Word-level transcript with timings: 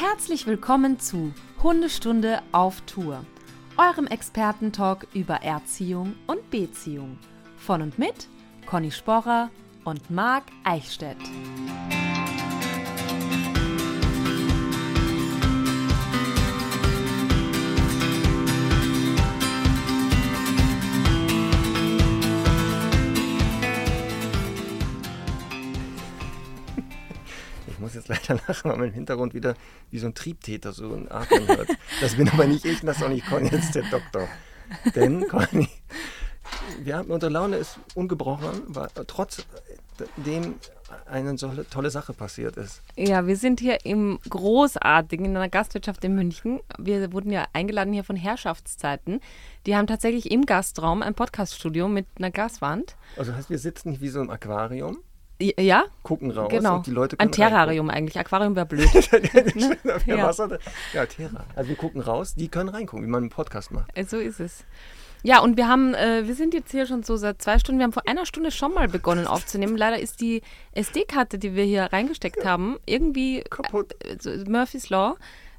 Herzlich 0.00 0.46
willkommen 0.46 0.98
zu 0.98 1.34
Hundestunde 1.62 2.40
auf 2.52 2.80
Tour, 2.86 3.22
eurem 3.76 4.06
Expertentalk 4.06 5.06
über 5.12 5.42
Erziehung 5.42 6.14
und 6.26 6.50
Beziehung. 6.50 7.18
Von 7.58 7.82
und 7.82 7.98
mit 7.98 8.26
Conny 8.64 8.92
Sporrer 8.92 9.50
und 9.84 10.10
Marc 10.10 10.44
Eichstädt. 10.64 11.18
Jetzt 28.30 28.38
leider 28.38 28.42
lachen, 28.48 28.70
weil 28.70 28.78
man 28.78 28.88
im 28.88 28.94
Hintergrund 28.94 29.34
wieder 29.34 29.54
wie 29.90 29.98
so 29.98 30.06
ein 30.06 30.14
Triebtäter 30.14 30.72
so 30.72 30.94
ein 30.94 31.10
Atmen 31.10 31.46
hört. 31.48 31.68
Das 32.00 32.14
bin 32.14 32.28
aber 32.28 32.46
nicht 32.46 32.64
ich 32.64 32.80
und 32.80 32.86
das 32.86 32.98
ist 32.98 33.02
auch 33.02 33.08
nicht 33.08 33.26
Conny, 33.26 33.48
ist 33.48 33.74
der 33.74 33.84
Doktor. 33.84 34.28
Denn 34.94 35.26
Conny, 35.28 35.68
wir 36.82 36.96
haben, 36.96 37.10
unsere 37.10 37.32
Laune 37.32 37.56
ist 37.56 37.78
ungebrochen, 37.94 38.62
weil 38.68 38.88
trotzdem 39.06 39.44
eine 41.06 41.38
so 41.38 41.52
tolle 41.70 41.90
Sache 41.90 42.12
passiert 42.12 42.56
ist. 42.56 42.82
Ja, 42.96 43.26
wir 43.26 43.36
sind 43.36 43.60
hier 43.60 43.84
im 43.84 44.18
Großartigen 44.28 45.26
in 45.26 45.36
einer 45.36 45.48
Gastwirtschaft 45.48 46.04
in 46.04 46.14
München. 46.14 46.60
Wir 46.78 47.12
wurden 47.12 47.30
ja 47.30 47.46
eingeladen 47.52 47.92
hier 47.92 48.02
von 48.02 48.16
Herrschaftszeiten. 48.16 49.20
Die 49.66 49.76
haben 49.76 49.86
tatsächlich 49.86 50.30
im 50.30 50.46
Gastraum 50.46 51.02
ein 51.02 51.14
Podcaststudio 51.14 51.86
mit 51.88 52.06
einer 52.18 52.30
Glaswand. 52.30 52.96
Also 53.16 53.34
heißt, 53.34 53.50
wir 53.50 53.58
sitzen 53.58 53.90
nicht 53.90 54.00
wie 54.00 54.08
so 54.08 54.20
im 54.20 54.30
Aquarium, 54.30 54.98
Ja, 55.40 55.84
gucken 56.02 56.30
raus 56.30 56.50
genau. 56.50 56.76
und 56.76 56.86
die 56.86 56.90
Leute 56.90 57.18
ein 57.18 57.32
Terrarium 57.32 57.88
eigentlich. 57.88 58.18
Aquarium 58.18 58.56
wäre 58.56 58.66
blöd. 58.66 58.88
reingucken. 58.94 59.76
ja. 60.06 60.16
Ja. 60.16 60.26
Wasser, 60.26 60.58
ja, 60.92 61.06
Terra. 61.06 61.44
Also 61.56 61.70
wir 61.70 61.76
gucken 61.76 62.00
raus, 62.00 62.34
die 62.34 62.48
können 62.48 62.68
reingucken, 62.68 63.06
wie 63.06 63.10
man 63.10 63.22
einen 63.24 63.30
Podcast 63.30 63.70
macht. 63.72 63.90
Äh, 63.94 64.04
So 64.04 64.18
ist 64.18 64.40
es. 64.40 64.64
Ja, 65.22 65.40
und 65.40 65.56
wir 65.56 65.68
haben, 65.68 65.94
äh, 65.94 66.26
wir 66.26 66.34
sind 66.34 66.54
jetzt 66.54 66.70
hier 66.70 66.86
schon 66.86 67.02
so 67.02 67.16
seit 67.16 67.42
zwei 67.42 67.58
Stunden. 67.58 67.78
Wir 67.78 67.84
haben 67.84 67.92
vor 67.92 68.08
einer 68.08 68.24
Stunde 68.24 68.50
schon 68.50 68.72
mal 68.72 68.88
begonnen 68.88 69.26
aufzunehmen. 69.26 69.76
Leider 69.76 69.98
ist 69.98 70.20
die 70.20 70.42
SD-Karte, 70.72 71.38
die 71.38 71.54
wir 71.54 71.64
hier 71.64 71.84
reingesteckt 71.92 72.44
haben, 72.44 72.78
irgendwie 72.86 73.42
Kaputt. 73.50 73.94
Äh, 74.04 74.16
so 74.18 74.30
Murphy's 74.50 74.88
Law. 74.88 75.16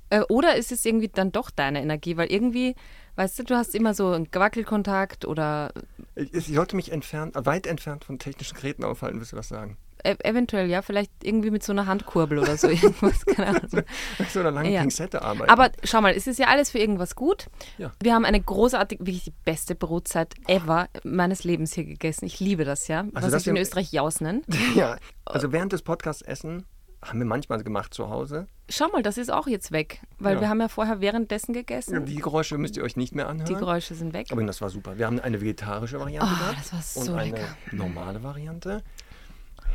Äh, 0.10 0.22
oder 0.30 0.56
ist 0.56 0.72
es 0.72 0.84
irgendwie 0.86 1.10
dann 1.10 1.32
doch 1.32 1.52
deine 1.52 1.82
Energie? 1.82 2.18
Weil 2.18 2.32
irgendwie, 2.32 2.76
weißt 3.16 3.40
du, 3.40 3.44
du 3.44 3.56
hast 3.56 3.76
immer 3.76 3.94
so 3.94 4.12
einen 4.12 4.28
Wackelkontakt 4.34 5.26
oder 5.26 5.72
Ich, 6.16 6.48
sollte 6.48 6.76
mich 6.76 6.92
entfernt, 6.92 7.36
weit 7.46 7.68
entfernt 7.68 8.04
von 8.04 8.20
technischen 8.20 8.56
Geräten 8.56 8.84
aufhalten, 8.84 9.20
willst 9.20 9.34
du 9.34 9.38
was 9.38 9.48
sagen? 9.48 9.78
e 10.04 10.16
eventuell, 10.24 10.70
ja, 10.70 10.82
vielleicht 10.82 11.12
irgendwie 11.24 11.52
mit 11.52 11.64
so 11.64 11.72
einer 11.72 11.86
Handkurbel 11.86 12.40
oder 12.40 12.58
so 12.58 12.68
irgendwas, 12.70 13.26
keine 13.26 13.50
Ahnung. 13.50 13.62
Mit 14.20 14.30
so 14.30 14.40
einer 14.40 14.52
langen 14.52 14.72
Ja. 14.72 14.82
Pinzette 14.82 15.22
arbeiten. 15.22 15.52
Aber 15.52 15.72
schau 15.84 16.02
mal, 16.02 16.14
es 16.14 16.28
ist 16.28 16.40
ja 16.40 16.48
alles 16.48 16.72
für 16.72 16.80
irgendwas 16.80 17.16
gut. 17.16 17.48
Ja. 17.78 17.92
Wir 18.02 18.14
haben 18.14 18.26
eine 18.26 18.42
großartige, 18.42 19.06
wirklich 19.06 19.26
die 19.26 19.34
beste 19.46 19.76
Brotzeit 19.76 20.34
ever 20.48 20.90
meines 21.04 21.44
Lebens 21.44 21.74
hier 21.74 21.86
gegessen. 21.86 22.26
Ich 22.26 22.40
liebe 22.40 22.66
das, 22.66 22.88
ja. 22.88 23.06
Was 23.12 23.30
das 23.30 23.42
ich 23.44 23.48
in 23.48 23.58
Österreich 23.58 23.92
Jaus 23.92 24.22
nennen. 24.22 24.44
ja, 24.76 24.98
also 25.26 25.52
während 25.52 25.74
des 25.74 25.82
Podcasts 25.82 26.22
essen 26.22 26.66
haben 27.04 27.20
wir 27.20 27.26
manchmal 27.26 27.64
gemacht 27.64 27.94
zu 27.94 28.10
Hause. 28.10 28.48
Schau 28.70 28.88
mal, 28.90 29.02
das 29.02 29.18
ist 29.18 29.32
auch 29.32 29.48
jetzt 29.48 29.72
weg, 29.72 30.02
weil 30.20 30.36
Ja. 30.36 30.42
wir 30.42 30.50
haben 30.50 30.60
ja 30.62 30.68
vorher 30.68 31.02
währenddessen 31.02 31.52
gegessen. 31.54 32.06
Die 32.06 32.16
Geräusche 32.18 32.58
müsst 32.58 32.78
ihr 32.78 32.84
euch 32.84 32.96
nicht 32.96 33.16
mehr 33.16 33.28
anhören. 33.28 33.48
Die 33.48 33.56
Geräusche 33.56 33.96
sind 33.96 34.14
weg. 34.14 34.28
Aber 34.32 34.44
das 34.44 34.62
war 34.62 34.70
super. 34.70 34.98
Wir 34.98 35.08
haben 35.08 35.20
eine 35.20 35.42
vegetarische 35.42 36.00
Variante 36.00 36.30
Oh, 36.32 36.38
gehabt 36.40 36.58
das 36.72 36.96
war 36.96 37.02
und 37.02 37.08
so 37.08 37.14
eine 37.16 37.32
lecker. 37.32 37.56
normale 37.72 38.22
Variante. 38.24 38.84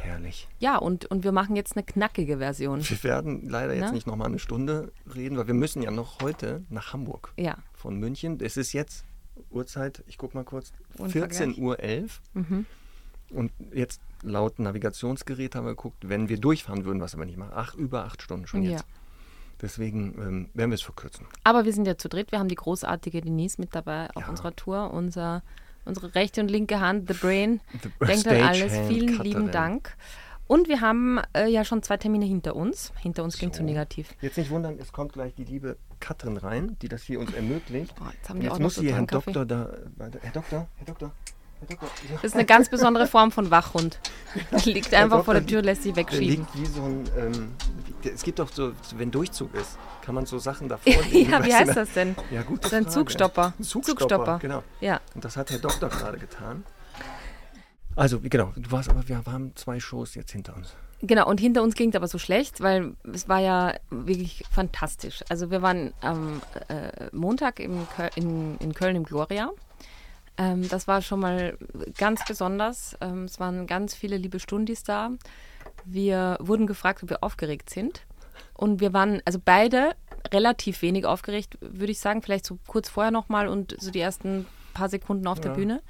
Herrlich. 0.03 0.47
Ja, 0.61 0.77
und, 0.77 1.07
und 1.07 1.25
wir 1.25 1.33
machen 1.33 1.57
jetzt 1.57 1.77
eine 1.77 1.85
knackige 1.85 2.39
Version. 2.39 2.81
Wir 2.89 3.03
werden 3.03 3.49
leider 3.49 3.75
jetzt 3.75 3.87
Na? 3.87 3.93
nicht 3.93 4.07
nochmal 4.07 4.29
eine 4.29 4.39
Stunde 4.39 4.93
reden, 5.15 5.37
weil 5.37 5.47
wir 5.49 5.55
müssen 5.55 5.83
ja 5.83 5.91
noch 5.91 6.21
heute 6.23 6.65
nach 6.69 6.93
Hamburg 6.93 7.33
Ja. 7.37 7.57
von 7.75 7.99
München. 7.99 8.39
Es 8.41 8.57
ist 8.57 8.73
jetzt 8.73 9.05
Uhrzeit, 9.51 10.05
ich 10.07 10.17
guck 10.17 10.35
mal 10.35 10.45
kurz, 10.45 10.73
Unvergleich. 10.99 11.41
14.11 11.41 11.59
Uhr. 11.59 11.81
11. 11.81 12.21
Mhm. 12.35 12.67
Und 13.31 13.53
jetzt 13.73 14.01
laut 14.27 14.59
Navigationsgerät 14.59 15.55
haben 15.55 15.65
wir 15.67 15.71
geguckt, 15.75 16.09
wenn 16.09 16.29
wir 16.29 16.39
durchfahren 16.39 16.85
würden, 16.85 17.01
was 17.01 17.15
aber 17.15 17.25
nicht 17.25 17.39
machen. 17.39 17.53
Ach, 17.55 17.75
über 17.75 18.05
acht 18.05 18.23
Stunden 18.23 18.47
schon 18.47 18.63
Ja. 18.63 18.73
jetzt. 18.73 18.85
Deswegen 19.63 20.15
ähm, 20.19 20.49
werden 20.55 20.71
wir 20.71 20.75
es 20.75 20.83
verkürzen. 20.83 21.27
Aber 21.45 21.65
wir 21.65 21.73
sind 21.73 21.87
ja 21.87 21.97
zu 21.97 22.09
dritt. 22.09 22.31
Wir 22.31 22.39
haben 22.39 22.49
die 22.49 22.57
großartige 22.57 23.23
Denise 23.23 23.59
mit 23.59 23.75
dabei 23.75 24.11
auf 24.15 24.25
Ja. 24.25 24.29
unserer 24.29 24.55
Tour. 24.55 24.91
Unser, 24.93 25.43
unsere 25.87 26.15
rechte 26.15 26.43
und 26.43 26.51
linke 26.51 26.81
Hand, 26.81 27.09
The 27.09 27.15
Brain, 27.15 27.61
The 27.83 28.07
denkt 28.07 28.27
an 28.29 28.37
alles. 28.43 28.73
Stagehand 28.73 28.89
Vielen 28.93 29.07
Cutterin. 29.17 29.25
lieben 29.25 29.51
Dank. 29.53 29.97
Und 30.49 30.69
wir 30.69 30.81
haben 30.81 31.19
äh, 31.35 31.49
ja 31.49 31.65
schon 31.65 31.83
zwei 31.83 31.97
Termine 31.97 32.25
hinter 32.27 32.55
uns. 32.55 32.93
Hinter 33.01 33.25
uns 33.25 33.37
klingt 33.39 33.55
so 33.55 33.61
So. 33.63 33.65
negativ. 33.65 34.15
Jetzt 34.21 34.37
nicht 34.37 34.51
wundern, 34.51 34.79
es 34.79 34.93
kommt 34.93 35.13
gleich 35.15 35.35
die 35.35 35.43
liebe 35.45 35.77
Katrin 35.99 36.37
rein, 36.37 36.77
die 36.83 36.89
das 36.89 37.03
hier 37.03 37.19
uns 37.19 37.33
ermöglicht. 37.33 37.95
Oh, 38.01 38.05
jetzt 38.33 38.43
jetzt 38.43 38.61
muss 38.61 38.79
hier 38.79 38.93
Kaffee. 39.07 39.33
Doktor 39.33 39.45
da. 39.47 39.71
Herr 39.99 40.11
Herr 40.21 40.31
Doktor, 40.33 40.69
Herr 40.77 40.87
Doktor. 40.87 41.13
Das 42.15 42.25
ist 42.25 42.35
eine 42.35 42.45
ganz 42.45 42.69
besondere 42.69 43.07
Form 43.07 43.33
von 43.33 43.51
Wachhund. 43.51 43.99
Liegt 44.65 44.93
einfach 44.95 45.25
vor 45.25 45.35
der 45.35 45.47
Tür, 45.47 45.63
lässt 45.63 45.83
sich 45.83 45.95
Der 45.95 46.05
wegschieben. 46.05 46.47
liegt 46.47 46.55
wie 46.55 46.67
so 46.67 46.83
ein. 46.83 47.05
Ähm, 47.19 47.53
es 48.15 48.23
gibt 48.23 48.39
doch 48.39 48.53
so, 48.53 48.73
wenn 48.97 49.11
Durchzug 49.11 49.55
ist, 49.55 49.79
kann 50.03 50.15
man 50.15 50.27
so 50.27 50.39
Sachen 50.39 50.69
davor 50.69 50.93
legen. 51.11 51.31
ja, 51.31 51.45
wie 51.45 51.53
heißt 51.55 51.69
ne? 51.69 51.75
das 51.75 51.93
denn? 51.93 52.15
Ja, 52.31 52.43
gut. 52.43 52.63
Das 52.65 52.73
ist 52.73 52.79
ein 52.79 52.89
Zugstopper. 52.89 53.55
Ein 53.59 53.65
Zugstopper, 53.65 53.99
Zugstopper. 54.01 54.39
genau. 54.39 54.63
Ja. 54.81 55.01
Und 55.15 55.25
das 55.25 55.37
hat 55.37 55.51
Herr 55.51 55.59
Doktor 55.59 55.89
gerade 55.89 56.19
getan. 56.19 56.65
Also, 57.97 58.21
genau, 58.21 58.53
du 58.55 58.71
warst 58.71 58.91
aber, 58.91 59.09
wir 59.09 59.23
haben 59.25 59.53
zwei 59.57 59.81
Shows 59.81 60.15
jetzt 60.15 60.31
hinter 60.31 60.55
uns. 60.55 60.75
Genau, 61.03 61.29
und 61.29 61.41
hinter 61.41 61.63
uns 61.63 61.75
ging 61.75 61.91
es 61.91 61.97
aber 61.97 62.09
so 62.09 62.19
schlecht, 62.19 62.61
weil 62.61 62.95
es 63.13 63.29
war 63.29 63.41
ja 63.41 63.75
wirklich 63.91 64.45
fantastisch. 64.51 65.25
Also 65.29 65.51
wir 65.51 65.61
waren 65.63 65.93
am 66.01 66.41
äh, 66.69 67.09
Montag 67.13 67.57
Köl 67.57 68.11
in, 68.15 68.57
in 68.59 68.73
Köln 68.75 68.97
im 68.97 69.05
Gloria. 69.05 69.51
Ähm, 70.39 70.69
das 70.69 70.87
war 70.87 71.01
schon 71.03 71.21
mal 71.21 71.57
ganz 71.97 72.25
besonders. 72.27 72.97
Ähm, 73.01 73.25
es 73.25 73.41
waren 73.41 73.67
ganz 73.67 73.95
viele 73.95 74.17
liebe 74.17 74.39
Stundis 74.41 74.83
da. 74.83 75.11
Wir 75.85 76.37
wurden 76.41 76.67
gefragt, 76.67 77.03
ob 77.03 77.11
wir 77.11 77.23
aufgeregt 77.23 77.71
sind. 77.71 78.03
Und 78.55 78.81
wir 78.81 78.93
waren, 78.93 79.21
also 79.25 79.39
beide, 79.43 79.95
relativ 80.33 80.83
wenig 80.83 81.07
aufgeregt, 81.07 81.57
würde 81.61 81.93
ich 81.93 82.01
sagen. 82.01 82.23
Vielleicht 82.23 82.47
so 82.47 82.59
kurz 82.67 82.89
vorher 82.89 83.11
nochmal 83.13 83.49
und 83.49 83.77
so 83.81 83.91
die 83.91 84.01
ersten 84.01 84.47
paar 84.75 84.89
Sekunden 84.89 85.27
auf 85.27 85.41
der 85.41 85.53
Ja. 85.53 85.57
Bühne. 85.57 85.83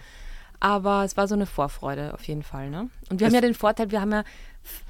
Aber 0.58 1.04
es 1.04 1.16
war 1.16 1.28
so 1.28 1.34
eine 1.34 1.44
Vorfreude 1.46 2.14
auf 2.14 2.22
jeden 2.24 2.42
Fall. 2.42 2.70
Ne? 2.70 2.88
Und 3.10 3.20
wir 3.20 3.26
Es- 3.26 3.30
haben 3.30 3.34
ja 3.34 3.40
den 3.42 3.54
Vorteil, 3.54 3.90
wir 3.90 4.00
haben 4.00 4.12
ja, 4.12 4.24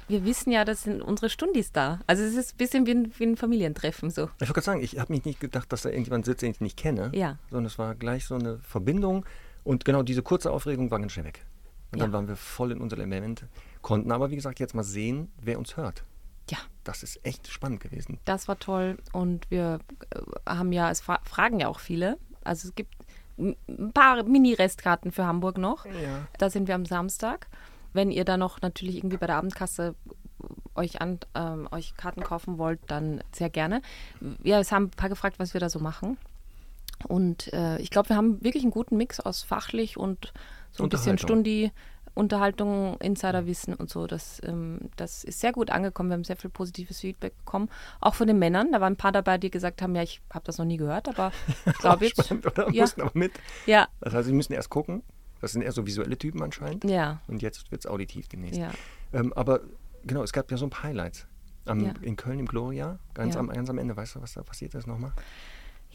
wir 0.07 0.23
wissen 0.23 0.49
ja, 0.51 0.63
das 0.65 0.83
sind 0.83 1.01
unsere 1.01 1.29
Stundis 1.29 1.71
da. 1.73 1.99
Also 2.07 2.23
es 2.23 2.35
ist 2.35 2.53
ein 2.53 2.57
bisschen 2.57 2.85
wie 2.85 2.91
ein, 2.91 3.13
wie 3.17 3.25
ein 3.25 3.35
Familientreffen 3.37 4.09
so. 4.09 4.23
Ich 4.35 4.41
wollte 4.41 4.53
gerade 4.53 4.61
sagen, 4.65 4.81
ich 4.81 4.97
habe 4.97 5.11
mich 5.11 5.25
nicht 5.25 5.39
gedacht, 5.41 5.71
dass 5.73 5.81
da 5.81 5.89
irgendjemand 5.89 6.25
sitzt, 6.25 6.41
den 6.41 6.51
ich 6.51 6.61
nicht 6.61 6.77
kenne, 6.77 7.11
Ja. 7.13 7.37
sondern 7.49 7.65
es 7.65 7.77
war 7.77 7.95
gleich 7.95 8.25
so 8.25 8.35
eine 8.35 8.59
Verbindung 8.59 9.25
und 9.67 9.85
genau 9.85 10.03
diese 10.03 10.23
kurze 10.23 10.51
Aufregung 10.51 10.89
war 10.91 10.99
ganz 10.99 11.11
schnell 11.11 11.25
weg. 11.25 11.45
Und 11.91 11.99
dann 12.01 12.09
Ja. 12.09 12.13
waren 12.13 12.27
wir 12.27 12.35
voll 12.35 12.71
in 12.71 12.81
unser 12.81 12.97
Element, 12.97 13.45
konnten 13.81 14.11
aber, 14.11 14.29
wie 14.31 14.35
gesagt, 14.35 14.59
jetzt 14.59 14.73
mal 14.75 14.83
sehen, 14.83 15.31
wer 15.41 15.57
uns 15.57 15.77
hört. 15.77 16.03
Ja, 16.49 16.57
Das 16.83 17.03
ist 17.03 17.19
echt 17.25 17.47
spannend 17.49 17.81
gewesen. 17.81 18.19
das 18.25 18.47
war 18.47 18.57
toll. 18.59 18.97
Und 19.11 19.49
wir 19.51 19.79
äh, 20.13 20.19
haben 20.49 20.71
ja, 20.71 20.89
es 20.89 21.01
fra 21.01 21.19
fragen 21.23 21.59
ja 21.59 21.67
auch 21.67 21.79
viele. 21.79 22.17
Also 22.43 22.69
es 22.69 22.75
gibt 22.75 22.93
ein 23.37 23.91
paar 23.93 24.23
Mini-Restkarten 24.23 25.11
für 25.11 25.25
Hamburg 25.25 25.57
noch. 25.57 25.85
Ja. 25.85 26.27
Da 26.39 26.49
sind 26.49 26.67
wir 26.69 26.75
am 26.75 26.85
Samstag. 26.85 27.47
Wenn 27.93 28.09
ihr 28.11 28.23
da 28.25 28.37
noch 28.37 28.61
natürlich 28.61 28.95
irgendwie 28.97 29.17
bei 29.17 29.27
der 29.27 29.35
Abendkasse 29.35 29.95
euch, 30.75 31.01
an, 31.01 31.19
ähm, 31.35 31.67
euch 31.71 31.95
Karten 31.97 32.21
kaufen 32.23 32.57
wollt, 32.57 32.79
dann 32.87 33.21
sehr 33.33 33.49
gerne. 33.49 33.81
Ja, 34.43 34.59
es 34.59 34.71
haben 34.71 34.85
ein 34.85 34.89
paar 34.91 35.09
gefragt, 35.09 35.39
was 35.39 35.53
wir 35.53 35.59
da 35.61 35.69
so 35.69 35.79
machen. 35.79 36.17
Und 37.07 37.51
äh, 37.53 37.77
ich 37.79 37.89
glaube, 37.89 38.09
wir 38.09 38.15
haben 38.15 38.43
wirklich 38.43 38.63
einen 38.63 38.71
guten 38.71 38.97
Mix 38.97 39.19
aus 39.19 39.43
fachlich 39.43 39.97
und 39.97 40.33
so 40.71 40.83
ein 40.83 40.89
bisschen. 40.89 41.17
Stundi, 41.17 41.71
Unterhaltung, 42.13 42.97
Insiderwissen 42.99 43.75
und 43.75 43.89
so. 43.89 44.07
Das, 44.07 44.41
ähm, 44.43 44.79
das 44.95 45.23
ist 45.23 45.39
sehr 45.39 45.51
gut 45.51 45.69
angekommen. 45.69 46.09
Wir 46.09 46.15
haben 46.15 46.23
sehr 46.23 46.35
viel 46.35 46.49
positives 46.49 46.99
Feedback 46.99 47.37
bekommen. 47.37 47.69
Auch 48.01 48.15
von 48.15 48.25
den 48.27 48.39
Männern. 48.39 48.71
Da 48.71 48.81
waren 48.81 48.93
ein 48.93 48.97
paar 48.97 49.11
dabei, 49.11 49.37
die 49.37 49.51
gesagt 49.51 49.81
haben, 49.81 49.95
ja, 49.95 50.01
ich 50.01 50.21
habe 50.33 50.43
das 50.45 50.57
noch 50.57 50.65
nie 50.65 50.77
gehört, 50.77 51.07
aber 51.07 51.31
ich 51.65 51.73
glaube 51.77 52.05
jetzt. 52.05 52.23
Spannend, 52.25 52.47
oder? 52.47 52.71
Ja. 52.73 52.81
Mussten 52.83 53.01
aber 53.01 53.11
mit. 53.13 53.33
Ja, 53.67 53.87
Das 54.01 54.13
heißt, 54.13 54.27
sie 54.27 54.33
müssen 54.33 54.53
erst 54.53 54.69
gucken. 54.69 55.03
Das 55.41 55.51
sind 55.51 55.61
eher 55.61 55.71
so 55.71 55.85
visuelle 55.85 56.17
Typen 56.17 56.41
anscheinend. 56.41 56.83
ja, 56.85 57.21
Und 57.27 57.43
jetzt 57.43 57.69
wird 57.71 57.81
es 57.85 57.87
auditiv 57.89 58.27
demnächst. 58.27 58.59
ja. 58.59 58.71
Ähm, 59.13 59.31
aber 59.33 59.61
genau, 60.03 60.23
es 60.23 60.33
gab 60.33 60.49
ja 60.49 60.57
so 60.57 60.65
ein 60.65 60.71
paar 60.71 60.83
Highlights. 60.85 61.27
Am, 61.65 61.81
Ja. 61.85 61.93
In 62.01 62.15
Köln 62.15 62.39
im 62.39 62.47
Gloria, 62.47 62.97
ganz, 63.13 63.35
Ja. 63.35 63.41
am, 63.41 63.49
ganz 63.49 63.69
am 63.69 63.77
Ende. 63.77 63.95
Weißt 63.95 64.15
du, 64.15 64.21
was 64.21 64.33
da 64.33 64.41
passiert 64.41 64.73
ist 64.73 64.87
nochmal? 64.87 65.11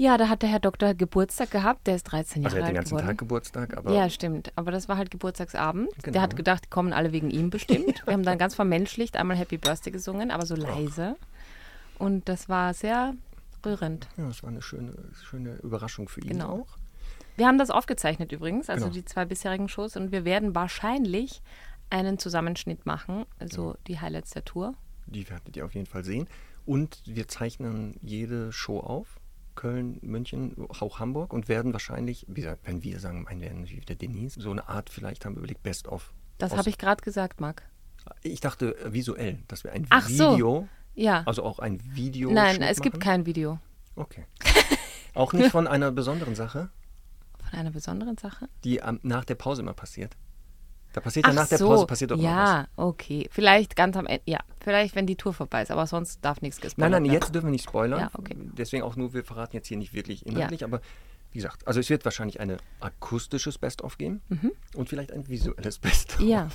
Ja, 0.03 0.19
da 0.19 0.29
hat 0.29 0.43
der 0.43 0.49
Herr 0.49 0.59
Doktor 0.59 0.95
Geburtstag 0.95 1.53
gehabt. 1.53 1.87
Der 1.87 1.95
ist 1.95 2.03
13 2.05 2.45
Also 2.45 2.57
Jahre 2.57 2.59
er 2.59 2.63
hat 2.63 2.63
den 2.63 2.67
alt 2.67 2.75
ganzen 2.75 2.91
geworden. 2.97 3.07
Tag 3.07 3.19
Geburtstag, 3.19 3.77
aber 3.77 3.93
Ja, 3.93 4.11
stimmt. 4.11 4.53
Aber 4.57 4.73
das 4.73 4.89
war 4.89 4.97
halt 4.97 5.13
Geburtstagsabend. 5.13 5.91
Genau. 6.03 6.13
Der 6.13 6.23
hat 6.23 6.35
gedacht, 6.35 6.65
die 6.65 6.71
kommen 6.71 6.93
alle 6.93 7.13
wegen 7.13 7.31
ihm 7.31 7.51
bestimmt. 7.51 8.03
Wir 8.05 8.13
haben 8.13 8.25
dann 8.25 8.37
ganz 8.37 8.57
vermenschlicht 8.57 9.17
einmal 9.17 9.37
Happy 9.37 9.59
Birthday 9.59 9.93
gesungen, 9.93 10.33
aber 10.33 10.45
so 10.45 10.57
leise. 10.57 11.15
Und 12.01 12.29
das 12.29 12.49
war 12.49 12.75
sehr 12.75 13.15
rührend. 13.65 14.09
ja, 14.17 14.27
das 14.27 14.43
war 14.43 14.51
eine 14.51 14.61
schöne, 14.61 14.93
schöne 15.23 15.55
Überraschung 15.63 16.09
für 16.09 16.21
ihn 16.21 16.31
Genau. 16.31 16.49
auch. 16.63 16.67
Wir 17.37 17.47
haben 17.47 17.59
das 17.59 17.71
aufgezeichnet 17.71 18.33
übrigens, 18.33 18.69
also 18.69 18.87
Genau. 18.87 18.95
die 18.95 19.05
zwei 19.05 19.25
bisherigen 19.25 19.69
Shows. 19.69 19.97
Und 19.97 20.11
wir 20.11 20.25
werden 20.25 20.53
wahrscheinlich 20.57 21.43
einen 21.91 22.19
Zusammenschnitt 22.19 22.87
machen, 22.87 23.25
also 23.39 23.63
Genau. 23.67 23.77
die 23.87 24.01
Highlights 24.01 24.31
der 24.31 24.45
Tour. 24.45 24.75
die 25.07 25.31
werdet 25.31 25.57
ihr 25.57 25.65
auf 25.65 25.75
jeden 25.75 25.87
Fall 25.87 26.03
sehen. 26.03 26.27
Und 26.67 27.03
wir 27.07 27.29
zeichnen 27.29 27.95
jede 28.03 28.51
Show 28.51 28.81
auf. 28.81 29.21
Köln, 29.55 29.99
München, 30.03 30.55
auch 30.81 30.99
Hamburg 30.99 31.33
und 31.33 31.49
werden 31.49 31.73
wahrscheinlich, 31.73 32.25
wie 32.29 32.41
gesagt, 32.43 32.67
wenn 32.67 32.83
wir 32.83 32.99
sagen, 33.01 33.23
meinen 33.23 33.41
werden 33.41 33.61
natürlich 33.61 33.83
wieder 33.83 33.95
Denise, 33.95 34.41
so 34.41 34.51
eine 34.51 34.69
Art 34.69 34.91
vielleicht 34.91 35.25
haben 35.25 35.35
wir 35.35 35.39
überlegt, 35.39 35.63
Best 35.63 35.89
of. 35.89 36.13
Das 36.39 36.57
habe 36.57 36.69
ich 36.69 36.79
gerade 36.79 37.03
gesagt, 37.03 37.41
Marc. 37.41 37.63
Ich 38.23 38.41
dachte 38.41 38.77
äh, 38.79 38.93
visuell, 38.93 39.39
dass 39.49 39.63
wir 39.65 39.73
ein 39.73 39.87
Ach 39.91 40.09
so. 40.09 40.35
Video, 40.35 40.69
Ja. 40.95 41.23
also 41.27 41.45
auch 41.45 41.59
ein 41.61 41.81
Video. 41.95 42.31
Nein, 42.33 42.61
es 42.63 42.81
gibt 42.81 42.97
machen. 42.97 43.01
kein 43.05 43.27
Video 43.27 43.59
Okay. 43.95 44.25
Auch 45.15 45.33
nicht 45.35 45.51
von 45.51 45.67
einer 45.67 45.93
besonderen 45.93 46.35
Sache, 46.35 46.71
von 47.39 47.59
einer 47.59 47.71
besonderen 47.71 48.17
Sache. 48.17 48.49
die 48.65 48.83
am, 48.83 48.99
nach 49.03 49.25
der 49.27 49.35
Pause 49.35 49.61
immer 49.63 49.75
passiert. 49.75 50.17
Da 50.93 51.01
passiert 51.01 51.27
ja 51.27 51.33
Ach 51.33 51.37
nach 51.37 51.49
der 51.49 51.59
so. 51.59 51.69
Pause 51.69 51.87
passiert 51.87 52.11
doch 52.11 52.19
immer 52.19 52.29
was. 52.29 52.35
Ja, 52.35 52.69
okay. 52.77 53.29
Vielleicht 53.31 53.77
ganz 53.77 53.97
am 53.97 54.07
Ende. 54.07 54.23
Ja, 54.27 54.41
vielleicht, 54.61 54.95
wenn 54.95 55.07
die 55.07 55.17
Tour 55.17 55.33
vorbei 55.33 55.63
ist, 55.63 55.71
aber 55.71 55.87
sonst 55.87 56.25
darf 56.25 56.43
nichts 56.43 56.61
gespoilert 56.61 56.91
Nein, 56.91 57.03
nein, 57.03 57.11
werden. 57.11 57.23
jetzt 57.23 57.35
dürfen 57.35 57.47
wir 57.47 57.53
nicht 57.53 57.65
spoilern. 57.65 58.01
Ja, 58.01 58.11
okay. 58.15 58.37
Deswegen 58.39 58.83
auch 58.83 58.97
nur, 58.97 59.15
wir 59.15 59.25
verraten 59.25 59.57
jetzt 59.57 59.69
hier 59.69 59.79
nicht 59.79 59.95
wirklich 59.95 60.27
inhaltlich, 60.27 60.65
aber 60.65 60.81
wie 61.33 61.39
gesagt, 61.39 61.67
also 61.67 61.81
es 61.81 61.89
wird 61.89 62.05
wahrscheinlich 62.05 62.41
ein 62.41 62.59
akustisches 62.81 63.57
Best-of 63.57 63.97
geben 63.97 64.21
und 64.75 64.89
vielleicht 64.89 65.13
ein 65.13 65.29
visuelles 65.29 65.79
Best-of. 65.79 66.21
Mhm. 66.21 66.29
Ja. 66.29 66.49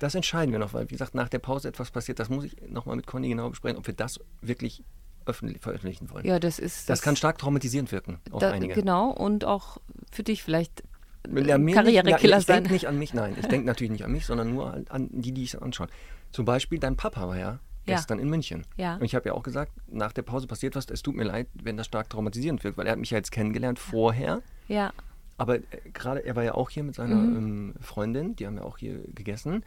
Das 0.00 0.14
entscheiden 0.14 0.52
wir 0.52 0.58
noch, 0.58 0.74
weil 0.74 0.84
wie 0.90 0.94
gesagt, 0.94 1.14
nach 1.14 1.30
der 1.30 1.38
Pause 1.38 1.68
etwas 1.68 1.90
passiert, 1.90 2.18
das 2.18 2.28
muss 2.28 2.44
ich 2.44 2.56
nochmal 2.68 2.96
mit 2.96 3.06
Conny 3.06 3.30
genau 3.30 3.48
besprechen, 3.48 3.78
ob 3.78 3.86
wir 3.86 3.94
das 3.94 4.20
wirklich 4.42 4.84
öffentlich, 5.24 5.62
veröffentlichen 5.62 6.10
wollen. 6.10 6.26
Ja, 6.26 6.38
das 6.38 6.58
ist. 6.58 6.90
das, 6.90 7.00
kann 7.00 7.16
stark 7.16 7.38
traumatisierend 7.38 7.90
wirken 7.92 8.18
auf 8.30 8.40
da, 8.40 8.50
einige. 8.50 8.74
Genau, 8.74 9.10
und 9.10 9.44
auch 9.44 9.78
für 10.10 10.22
dich 10.22 10.42
vielleicht 10.42 10.82
Ja, 10.82 10.91
Karrierekiller 11.24 12.36
ja, 12.36 12.38
ich 12.38 12.46
sein. 12.46 12.56
denke 12.62 12.72
nicht 12.72 12.86
an 12.88 12.98
mich, 12.98 13.14
nein. 13.14 13.36
Ich 13.38 13.46
denke 13.46 13.66
natürlich 13.66 13.90
nicht 13.92 14.04
an 14.04 14.12
mich, 14.12 14.26
sondern 14.26 14.52
nur 14.54 14.72
an, 14.72 14.84
an 14.88 15.08
die, 15.12 15.32
die 15.32 15.44
ich 15.44 15.60
anschauen. 15.60 15.88
Zum 16.30 16.44
Beispiel, 16.44 16.78
dein 16.78 16.96
Papa 16.96 17.26
war 17.28 17.36
ja 17.38 17.58
Ja. 17.86 17.96
gestern 17.96 18.18
in 18.18 18.28
München. 18.28 18.64
Ja. 18.76 18.96
Und 18.96 19.04
ich 19.04 19.14
habe 19.14 19.28
ja 19.28 19.34
auch 19.34 19.42
gesagt, 19.42 19.72
nach 19.88 20.12
der 20.12 20.22
Pause 20.22 20.46
passiert 20.46 20.74
was, 20.76 20.86
es 20.90 21.02
tut 21.02 21.14
mir 21.16 21.24
leid, 21.24 21.46
wenn 21.62 21.76
das 21.76 21.86
stark 21.86 22.08
traumatisierend 22.10 22.62
wirkt, 22.64 22.76
weil 22.78 22.86
er 22.86 22.92
hat 22.92 22.98
mich 22.98 23.10
ja 23.10 23.18
jetzt 23.18 23.32
kennengelernt 23.32 23.78
vorher. 23.78 24.42
Ja, 24.68 24.92
Aber 25.38 25.56
äh, 25.56 25.62
gerade, 25.92 26.24
er 26.24 26.36
war 26.36 26.44
ja 26.44 26.54
auch 26.54 26.70
hier 26.70 26.82
mit 26.84 26.94
seiner 26.94 27.16
Mhm. 27.16 27.36
ähm, 27.36 27.74
Freundin, 27.80 28.36
die 28.36 28.46
haben 28.46 28.56
ja 28.56 28.62
auch 28.62 28.78
hier 28.78 29.00
gegessen. 29.14 29.64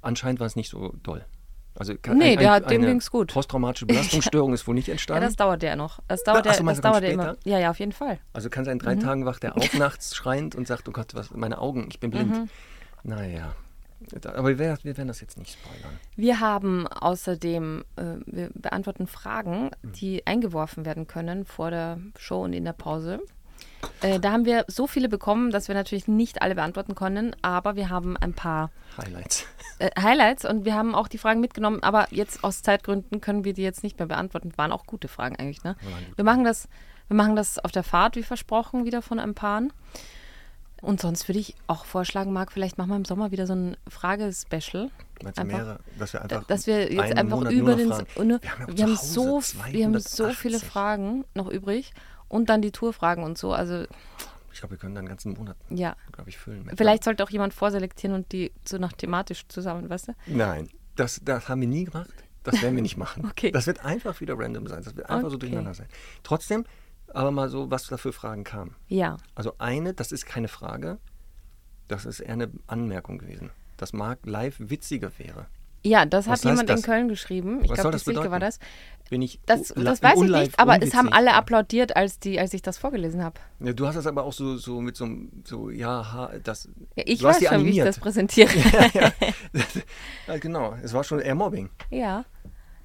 Anscheinend 0.00 0.40
war 0.40 0.46
es 0.46 0.56
nicht 0.56 0.70
so 0.70 0.94
doll. 1.02 1.24
Also 1.74 1.94
ka- 2.00 2.12
Nee, 2.14 2.36
der 2.36 2.50
hat- 2.50 2.70
dem 2.70 2.82
ging's 2.82 3.10
gut. 3.10 3.32
Posttraumatische 3.32 3.86
Belastungsstörung 3.86 4.52
ist 4.52 4.66
wohl 4.66 4.74
nicht 4.74 4.88
ja, 4.88 4.92
entstanden. 4.92 5.22
das 5.24 5.36
dauert 5.36 5.62
ja 5.62 5.74
noch. 5.74 6.00
Das 6.08 6.22
dauert, 6.22 6.46
Ach 6.46 6.52
ja, 6.52 6.54
so, 6.58 6.64
das 6.64 6.80
dauert 6.80 7.02
ja 7.02 7.08
immer. 7.10 7.22
später? 7.34 7.38
Ja, 7.50 7.58
ja, 7.58 7.70
auf 7.70 7.78
jeden 7.78 7.92
Fall. 7.92 8.18
Also 8.32 8.50
kann 8.50 8.64
sein, 8.64 8.76
Mhm. 8.76 8.80
drei 8.80 8.94
Tagen 8.96 9.24
wacht 9.24 9.42
er 9.44 9.56
auf 9.56 9.72
nachts 9.78 10.14
schreiend 10.14 10.54
und 10.54 10.66
sagt, 10.66 10.88
oh 10.88 10.92
Gott, 10.92 11.14
was, 11.14 11.30
meine 11.32 11.58
Augen, 11.58 11.88
ich 11.90 11.98
bin 12.00 12.10
blind. 12.10 12.30
Mhm. 12.30 12.48
Naja. 13.04 13.54
Aber 14.34 14.48
wir, 14.48 14.58
werden- 14.58 14.80
wir 14.82 14.96
werden 14.96 15.08
das 15.08 15.20
jetzt 15.20 15.38
nicht 15.38 15.52
spoilern. 15.58 15.96
Wir 16.16 16.40
haben 16.40 16.88
außerdem, 16.88 17.84
äh, 17.96 18.02
wir 18.26 18.50
beantworten 18.54 19.06
Fragen, 19.06 19.70
Mhm. 19.82 19.92
die 19.92 20.26
eingeworfen 20.26 20.84
werden 20.84 21.06
können 21.06 21.44
vor 21.44 21.70
der 21.70 21.98
Show 22.18 22.42
und 22.42 22.52
in 22.52 22.64
der 22.64 22.72
Pause. 22.72 23.20
Äh, 24.00 24.20
da 24.20 24.32
haben 24.32 24.44
wir 24.44 24.64
so 24.68 24.86
viele 24.86 25.08
bekommen, 25.08 25.50
dass 25.50 25.68
wir 25.68 25.74
natürlich 25.74 26.08
nicht 26.08 26.42
alle 26.42 26.54
beantworten 26.54 26.94
können, 26.94 27.34
aber 27.42 27.76
wir 27.76 27.88
haben 27.88 28.16
ein 28.16 28.32
paar 28.34 28.70
Highlights. 29.00 29.46
äh, 29.78 29.90
Highlights 30.00 30.44
und 30.44 30.64
wir 30.64 30.74
haben 30.74 30.94
auch 30.94 31.08
die 31.08 31.18
Fragen 31.18 31.40
mitgenommen, 31.40 31.82
aber 31.82 32.06
jetzt 32.10 32.44
aus 32.44 32.62
Zeitgründen 32.62 33.20
können 33.20 33.44
wir 33.44 33.52
die 33.54 33.62
jetzt 33.62 33.82
nicht 33.82 33.98
mehr 33.98 34.08
beantworten. 34.08 34.52
Waren 34.56 34.72
auch 34.72 34.86
gute 34.86 35.08
Fragen 35.08 35.36
eigentlich, 35.36 35.62
ne? 35.64 35.76
Wir 36.16 36.24
machen 36.24 36.44
das, 36.44 36.68
wir 37.08 37.16
machen 37.16 37.36
das 37.36 37.58
auf 37.58 37.72
der 37.72 37.82
Fahrt, 37.82 38.16
wie 38.16 38.22
versprochen, 38.22 38.84
wieder 38.84 39.02
von 39.02 39.18
ein 39.18 39.34
paar. 39.34 39.62
Und 40.80 41.00
sonst 41.00 41.28
würde 41.28 41.38
ich 41.38 41.54
auch 41.68 41.84
vorschlagen, 41.84 42.32
Marc, 42.32 42.50
vielleicht 42.50 42.76
machen 42.76 42.90
wir 42.90 42.96
im 42.96 43.04
Sommer 43.04 43.30
wieder 43.30 43.46
so 43.46 43.54
ein 43.54 43.76
Fragespecial. 43.88 44.90
Einfach- 45.24 45.44
mehrere, 45.44 45.78
dass 45.96 46.12
wir 46.12 46.22
einfach 46.22 46.44
Dass 46.48 46.66
wir 46.66 46.92
jetzt 46.92 47.16
einfach 47.16 47.36
Monat 47.36 47.52
über 47.52 47.76
nur 47.76 47.76
den. 47.76 47.88
Wir 48.42 48.50
haben, 48.50 48.66
ja 48.72 48.76
wir 48.76 48.84
haben 48.86 48.96
so, 48.96 49.40
wir 49.70 49.84
haben 49.84 49.98
so 50.00 50.30
viele 50.30 50.58
280. 50.58 50.62
Fragen 50.68 51.24
noch 51.34 51.48
übrig 51.48 51.92
und 52.32 52.48
dann 52.48 52.62
die 52.62 52.72
Tourfragen 52.72 53.22
und 53.24 53.38
so. 53.38 53.52
Also 53.52 53.84
Ich 54.52 54.58
glaube, 54.60 54.72
wir 54.74 54.78
können 54.78 54.94
dann 54.94 55.02
einen 55.02 55.08
ganzen 55.08 55.34
Monat, 55.34 55.56
ja, 55.70 55.94
glaube 56.12 56.30
ich, 56.30 56.38
füllen. 56.38 56.68
vielleicht 56.76 57.04
sollte 57.04 57.22
auch 57.22 57.30
jemand 57.30 57.54
vorselektieren 57.54 58.14
und 58.16 58.32
die 58.32 58.50
so 58.66 58.78
nach 58.78 58.92
thematisch 58.92 59.46
zusammen, 59.48 59.88
weißt 59.88 60.08
du? 60.08 60.12
Nein, 60.26 60.68
das, 60.96 61.20
das 61.24 61.48
haben 61.48 61.60
wir 61.60 61.68
nie 61.68 61.84
gemacht. 61.84 62.10
Das 62.44 62.60
werden 62.60 62.74
wir 62.74 62.82
nicht 62.82 62.96
machen. 62.96 63.24
Okay. 63.30 63.52
Das 63.52 63.66
wird 63.66 63.84
einfach 63.84 64.20
wieder 64.20 64.34
random 64.36 64.66
sein. 64.66 64.82
Das 64.82 64.96
wird 64.96 65.08
einfach 65.08 65.28
so 65.30 65.36
Okay. 65.36 65.46
durcheinander 65.46 65.74
sein. 65.74 65.86
Trotzdem, 66.24 66.64
aber 67.14 67.30
mal 67.30 67.48
so, 67.48 67.70
was 67.70 67.86
da 67.86 67.96
für 67.96 68.12
Fragen 68.12 68.42
kamen. 68.44 68.74
Ja, 68.88 69.16
Also 69.34 69.54
eine, 69.58 69.94
das 69.94 70.10
ist 70.10 70.26
keine 70.26 70.48
Frage, 70.48 70.98
das 71.88 72.04
ist 72.04 72.20
eher 72.20 72.32
eine 72.32 72.50
Anmerkung 72.66 73.18
gewesen. 73.18 73.50
Dass 73.76 73.92
Marc 73.92 74.20
live 74.26 74.56
witziger 74.58 75.12
wäre. 75.18 75.46
Ja, 75.84 76.06
das 76.06 76.26
Was 76.28 76.40
hat 76.40 76.50
jemand 76.50 76.68
das? 76.70 76.80
in 76.80 76.86
Köln 76.86 77.08
geschrieben. 77.08 77.60
Ich 77.64 77.72
glaube, 77.72 77.90
das 77.90 78.04
Silke 78.04 78.30
war 78.30 78.40
das. 78.40 78.58
Bin 79.10 79.20
ich 79.20 79.40
Das, 79.44 79.74
das 79.76 80.02
weiß 80.02 80.22
ich 80.22 80.30
nicht, 80.30 80.58
aber 80.58 80.82
es 80.82 80.94
haben 80.94 81.12
alle 81.12 81.34
applaudiert, 81.34 81.96
als, 81.96 82.18
die, 82.18 82.40
als 82.40 82.54
ich 82.54 82.62
das 82.62 82.78
vorgelesen 82.78 83.22
habe. 83.22 83.38
Ja, 83.60 83.72
du 83.74 83.86
hast 83.86 83.96
das 83.96 84.06
aber 84.06 84.24
auch 84.24 84.32
so, 84.32 84.56
so 84.56 84.80
mit 84.80 84.96
so 84.96 85.04
einem, 85.04 85.42
so, 85.44 85.68
ja, 85.68 86.30
das. 86.42 86.68
Ja, 86.96 87.02
ich 87.06 87.22
weiß 87.22 87.34
schon, 87.36 87.40
wie 87.42 87.44
ich 87.44 87.50
animiert. 87.52 87.86
das 87.88 87.98
präsentiere. 87.98 88.48
ja, 88.94 89.12
ja, 90.28 90.38
genau. 90.38 90.74
Es 90.82 90.94
war 90.94 91.04
schon 91.04 91.18
eher 91.20 91.34
Mobbing. 91.34 91.68
ja, 91.90 92.24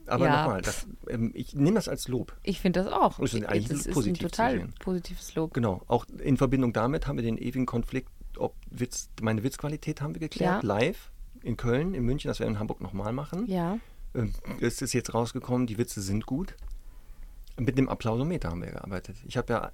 Aber 0.05 0.25
Ja. 0.25 0.41
nochmal, 0.43 0.61
ähm, 1.09 1.31
ich 1.33 1.53
nehme 1.53 1.75
das 1.75 1.87
als 1.87 2.09
Lob. 2.09 2.35
ich 2.43 2.59
finde 2.59 2.83
das 2.83 2.91
auch. 2.91 3.19
Das 3.19 3.33
ist 3.33 3.45
eigentlich 3.45 3.67
das 3.69 3.79
ist 3.79 3.87
ein 3.87 3.93
positiv 3.93 4.17
zu 4.17 4.23
total 4.29 4.67
positives 4.79 5.35
Lob. 5.35 5.53
Genau. 5.53 5.81
Auch 5.87 6.05
in 6.21 6.35
Verbindung 6.35 6.73
damit 6.73 7.07
haben 7.07 7.15
wir 7.17 7.23
den 7.23 7.37
ewigen 7.37 7.65
Konflikt, 7.65 8.09
ob 8.37 8.53
Witz, 8.69 9.09
meine 9.21 9.43
Witzqualität 9.43 10.01
haben 10.01 10.13
wir 10.13 10.19
geklärt, 10.19 10.63
live 10.63 11.09
in 11.43 11.57
Köln, 11.57 11.93
in 11.93 12.03
München, 12.03 12.27
das 12.29 12.39
werden 12.39 12.49
wir 12.51 12.55
in 12.55 12.59
Hamburg 12.59 12.81
nochmal 12.81 13.13
machen. 13.13 13.45
Ja, 13.47 13.77
Ähm, 14.15 14.33
Es 14.61 14.81
ist 14.81 14.93
jetzt 14.93 15.13
rausgekommen, 15.13 15.67
die 15.67 15.77
Witze 15.77 16.01
sind 16.01 16.25
gut. 16.25 16.55
Mit 17.59 17.77
dem 17.77 17.89
Applausometer 17.89 18.49
haben 18.49 18.61
wir 18.61 18.71
gearbeitet. 18.71 19.17
Ich 19.27 19.35
habe 19.37 19.51
ja 19.53 19.71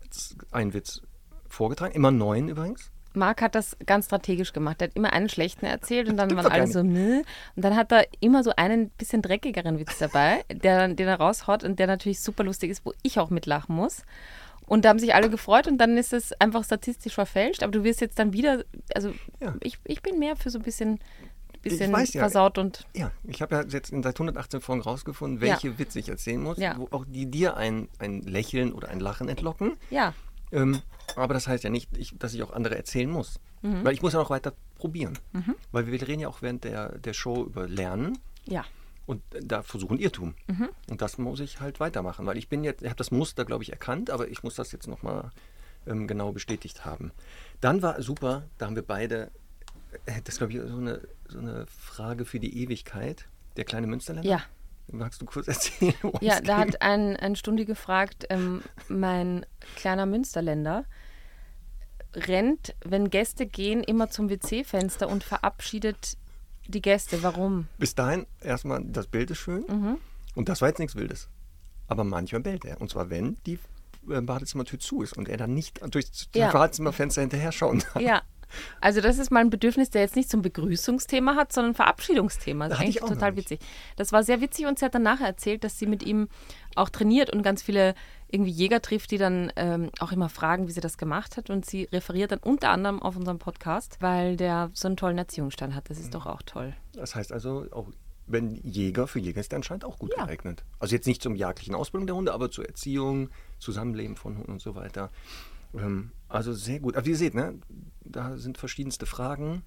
einen 0.51 0.73
Witz 0.73 1.01
vorgetragen, 1.49 1.93
immer 1.93 2.11
neun 2.11 2.47
übrigens. 2.49 2.91
Marc 3.15 3.41
hat 3.43 3.53
das 3.53 3.77
ganz 3.85 4.05
strategisch 4.05 4.53
gemacht. 4.53 4.81
Er 4.81 4.87
hat 4.87 4.95
immer 4.95 5.13
einen 5.13 5.29
schlechten 5.29 5.65
erzählt 5.67 6.09
und 6.09 6.17
dann 6.17 6.35
waren 6.35 6.47
alle 6.47 6.65
so, 6.65 6.81
Nö. 6.81 7.19
Und 7.55 7.63
dann 7.63 7.75
hat 7.75 7.91
er 7.91 8.07
immer 8.21 8.43
so 8.43 8.51
einen 8.55 8.89
bisschen 8.89 9.21
dreckigeren 9.21 9.77
Witz 9.79 9.99
dabei, 9.99 10.43
der, 10.51 10.87
den 10.87 11.07
er 11.07 11.19
raushaut 11.19 11.63
und 11.63 11.77
der 11.77 11.85
natürlich 11.87 12.21
super 12.21 12.43
lustig 12.43 12.71
ist, 12.71 12.83
wo 12.85 12.93
ich 13.03 13.19
auch 13.19 13.29
mitlachen 13.29 13.75
muss. 13.75 14.01
Und 14.65 14.85
da 14.85 14.89
haben 14.89 14.97
sich 14.99 15.13
alle 15.13 15.29
gefreut 15.29 15.67
und 15.67 15.77
dann 15.77 15.97
ist 15.97 16.13
es 16.13 16.31
einfach 16.39 16.63
statistisch 16.63 17.13
verfälscht. 17.13 17.61
Aber 17.63 17.71
du 17.71 17.83
wirst 17.83 18.01
jetzt 18.01 18.17
dann 18.17 18.33
wieder, 18.33 18.63
also 18.95 19.13
Ja. 19.41 19.53
ich, 19.59 19.77
ich 19.83 20.01
bin 20.01 20.17
mehr 20.19 20.35
für 20.37 20.49
so 20.49 20.57
ein 20.57 20.63
bisschen, 20.63 20.99
bisschen 21.63 21.91
weiß 21.91 22.13
ja. 22.13 22.21
versaut 22.21 22.57
und 22.57 22.85
Ja, 22.95 23.11
ich 23.23 23.41
habe 23.41 23.55
ja 23.55 23.63
jetzt 23.63 23.91
in 23.91 24.03
seit 24.03 24.15
118 24.15 24.61
Folgen 24.61 24.81
rausgefunden, 24.81 25.41
Ja. 25.45 25.53
welche 25.53 25.77
Witze 25.79 25.99
ich 25.99 26.09
erzählen 26.09 26.41
muss, 26.41 26.57
Ja. 26.57 26.77
wo 26.77 26.87
auch 26.91 27.05
die 27.07 27.25
dir 27.25 27.57
ein, 27.57 27.87
ein 27.99 28.21
Lächeln 28.21 28.73
oder 28.73 28.89
ein 28.89 28.99
Lachen 28.99 29.29
entlocken. 29.29 29.77
ja, 29.89 30.13
Ähm, 30.51 30.81
aber 31.15 31.33
das 31.33 31.47
heißt 31.47 31.63
ja 31.63 31.71
nicht, 31.71 31.97
ich, 31.97 32.15
dass 32.19 32.33
ich 32.35 32.43
auch 32.43 32.51
andere 32.53 32.75
erzählen 32.77 33.09
muss. 33.09 33.39
Mhm. 33.63 33.83
Weil 33.83 33.93
ich 33.93 34.01
muss 34.03 34.13
ja 34.13 34.19
noch 34.19 34.29
weiter 34.29 34.53
probieren. 34.77 35.17
Weil 35.71 35.87
wir 35.87 35.99
reden 36.07 36.19
ja 36.19 36.27
auch 36.27 36.41
während 36.43 36.63
der, 36.63 36.99
der 36.99 37.13
Show 37.13 37.45
über 37.45 37.67
Lernen 37.67 38.19
ja. 38.45 38.63
und 39.07 39.21
da 39.41 39.63
versuchen 39.63 39.97
Irrtum. 39.97 40.35
Mhm. 40.47 40.69
Und 40.91 41.01
das 41.01 41.17
muss 41.17 41.39
ich 41.39 41.59
halt 41.59 41.79
weitermachen. 41.79 42.25
Weil 42.27 42.37
ich 42.37 42.49
bin 42.49 42.63
jetzt, 42.63 42.81
ich 42.83 42.89
habe 42.89 42.97
das 42.97 43.09
Muster, 43.09 43.45
glaube 43.45 43.63
ich, 43.63 43.71
erkannt, 43.71 44.11
aber 44.11 44.27
ich 44.27 44.43
muss 44.43 44.53
das 44.55 44.71
jetzt 44.73 44.87
nochmal 44.87 45.31
ähm, 45.87 46.07
genau 46.07 46.31
bestätigt 46.33 46.85
haben. 46.85 47.11
Dann 47.61 47.81
war 47.81 47.99
super, 48.01 48.43
da 48.59 48.67
haben 48.67 48.75
wir 48.75 48.85
beide, 48.85 49.31
das 50.23 50.37
glaube 50.37 50.53
ich 50.53 50.59
so 50.59 50.77
eine, 50.77 51.07
so 51.27 51.39
eine 51.39 51.65
Frage 51.67 52.25
für 52.25 52.39
die 52.39 52.61
Ewigkeit, 52.63 53.27
der 53.57 53.65
kleine 53.65 53.87
Münsterländer. 53.87 54.29
Ja. 54.29 54.41
Magst 54.91 55.21
du 55.21 55.25
kurz 55.25 55.47
erzählen? 55.49 55.93
Ja, 56.21 56.41
da 56.41 56.57
ging? 56.57 56.73
hat 56.73 56.81
ein, 56.81 57.15
ein 57.17 57.35
Stundi 57.35 57.65
gefragt, 57.65 58.25
ähm, 58.29 58.61
mein 58.89 59.45
kleiner 59.75 60.05
Münsterländer 60.05 60.85
rennt, 62.15 62.75
wenn 62.85 63.09
Gäste 63.09 63.45
gehen, 63.45 63.83
immer 63.83 64.09
zum 64.09 64.29
WC-Fenster 64.29 65.07
und 65.09 65.23
verabschiedet 65.23 66.17
die 66.67 66.81
Gäste. 66.81 67.23
Warum? 67.23 67.67
Bis 67.77 67.95
dahin 67.95 68.27
erstmal, 68.39 68.83
das 68.83 69.07
Bild 69.07 69.31
ist 69.31 69.39
schön. 69.39 69.65
Mhm. 69.67 69.97
Und 70.35 70.49
das 70.49 70.61
war 70.61 70.69
jetzt 70.69 70.79
nichts 70.79 70.95
Wildes. 70.95 71.29
Aber 71.87 72.03
manchmal 72.03 72.41
bellt 72.41 72.65
er. 72.65 72.79
Und 72.81 72.89
zwar, 72.89 73.09
wenn 73.09 73.37
die 73.45 73.59
äh, 74.09 74.21
Badezimmertür 74.21 74.79
zu 74.79 75.01
ist 75.01 75.17
und 75.17 75.27
er 75.27 75.37
dann 75.37 75.53
nicht 75.53 75.81
durchs 75.93 76.29
Ja. 76.35 76.51
Badezimmerfenster 76.51 77.21
hinterher 77.21 77.51
schauen 77.51 77.79
kann. 77.79 78.03
Ja. 78.03 78.21
Also 78.81 79.01
das 79.01 79.17
ist 79.17 79.31
mal 79.31 79.39
ein 79.39 79.49
Bedürfnis, 79.49 79.89
der 79.89 80.01
jetzt 80.01 80.15
nicht 80.15 80.29
zum 80.29 80.41
Begrüßungsthema 80.41 81.35
hat, 81.35 81.53
sondern 81.53 81.71
ein 81.71 81.75
Verabschiedungsthema. 81.75 82.69
Das 82.69 82.77
ist 82.79 82.83
eigentlich 82.83 82.99
total 82.99 83.35
witzig. 83.35 83.59
Das 83.95 84.11
war 84.11 84.23
sehr 84.23 84.41
witzig 84.41 84.65
und 84.65 84.79
sie 84.79 84.85
hat 84.85 84.95
dann 84.95 85.03
nachher 85.03 85.27
erzählt, 85.27 85.63
dass 85.63 85.77
sie 85.79 85.85
mit 85.85 86.03
ihm 86.03 86.27
auch 86.75 86.89
trainiert 86.89 87.31
und 87.31 87.43
ganz 87.43 87.61
viele 87.61 87.95
irgendwie 88.29 88.51
Jäger 88.51 88.81
trifft, 88.81 89.11
die 89.11 89.17
dann 89.19 89.53
ähm, 89.55 89.91
auch 89.99 90.11
immer 90.11 90.27
fragen, 90.27 90.67
wie 90.67 90.71
sie 90.71 90.81
das 90.81 90.97
gemacht 90.97 91.37
hat. 91.37 91.49
Und 91.51 91.65
sie 91.65 91.87
referiert 91.91 92.31
dann 92.31 92.39
unter 92.39 92.69
anderem 92.71 93.01
auf 93.01 93.15
unserem 93.15 93.37
Podcast, 93.37 93.97
weil 93.99 94.37
der 94.37 94.71
so 94.73 94.87
einen 94.87 94.97
tollen 94.97 95.17
Erziehungsstand 95.19 95.75
hat. 95.75 95.89
Das 95.89 95.99
ist 95.99 96.15
doch 96.15 96.25
auch 96.25 96.41
toll. 96.41 96.73
Das 96.93 97.13
heißt 97.13 97.31
also, 97.31 97.67
auch 97.71 97.89
wenn 98.25 98.55
Jäger, 98.55 99.05
für 99.07 99.19
Jäger 99.19 99.41
ist 99.41 99.51
der 99.51 99.57
anscheinend 99.57 99.85
auch 99.85 99.99
gut 99.99 100.13
Ja. 100.17 100.25
geeignet. 100.25 100.63
Also 100.79 100.95
jetzt 100.95 101.05
nicht 101.05 101.21
zum 101.21 101.35
jagdlichen 101.35 101.75
Ausbildung 101.75 102.07
der 102.07 102.15
Hunde, 102.15 102.33
aber 102.33 102.49
zur 102.49 102.65
Erziehung, 102.65 103.29
Zusammenleben 103.59 104.15
von 104.15 104.37
Hunden 104.37 104.53
und 104.53 104.61
so 104.61 104.75
weiter. 104.75 105.11
Ähm, 105.73 106.11
also 106.27 106.53
sehr 106.53 106.79
gut. 106.79 106.95
Aber 106.95 107.05
wie 107.05 107.11
ihr 107.11 107.17
seht, 107.17 107.33
ne, 107.33 107.59
da 108.03 108.37
sind 108.37 108.57
verschiedenste 108.57 109.05
Fragen. 109.05 109.63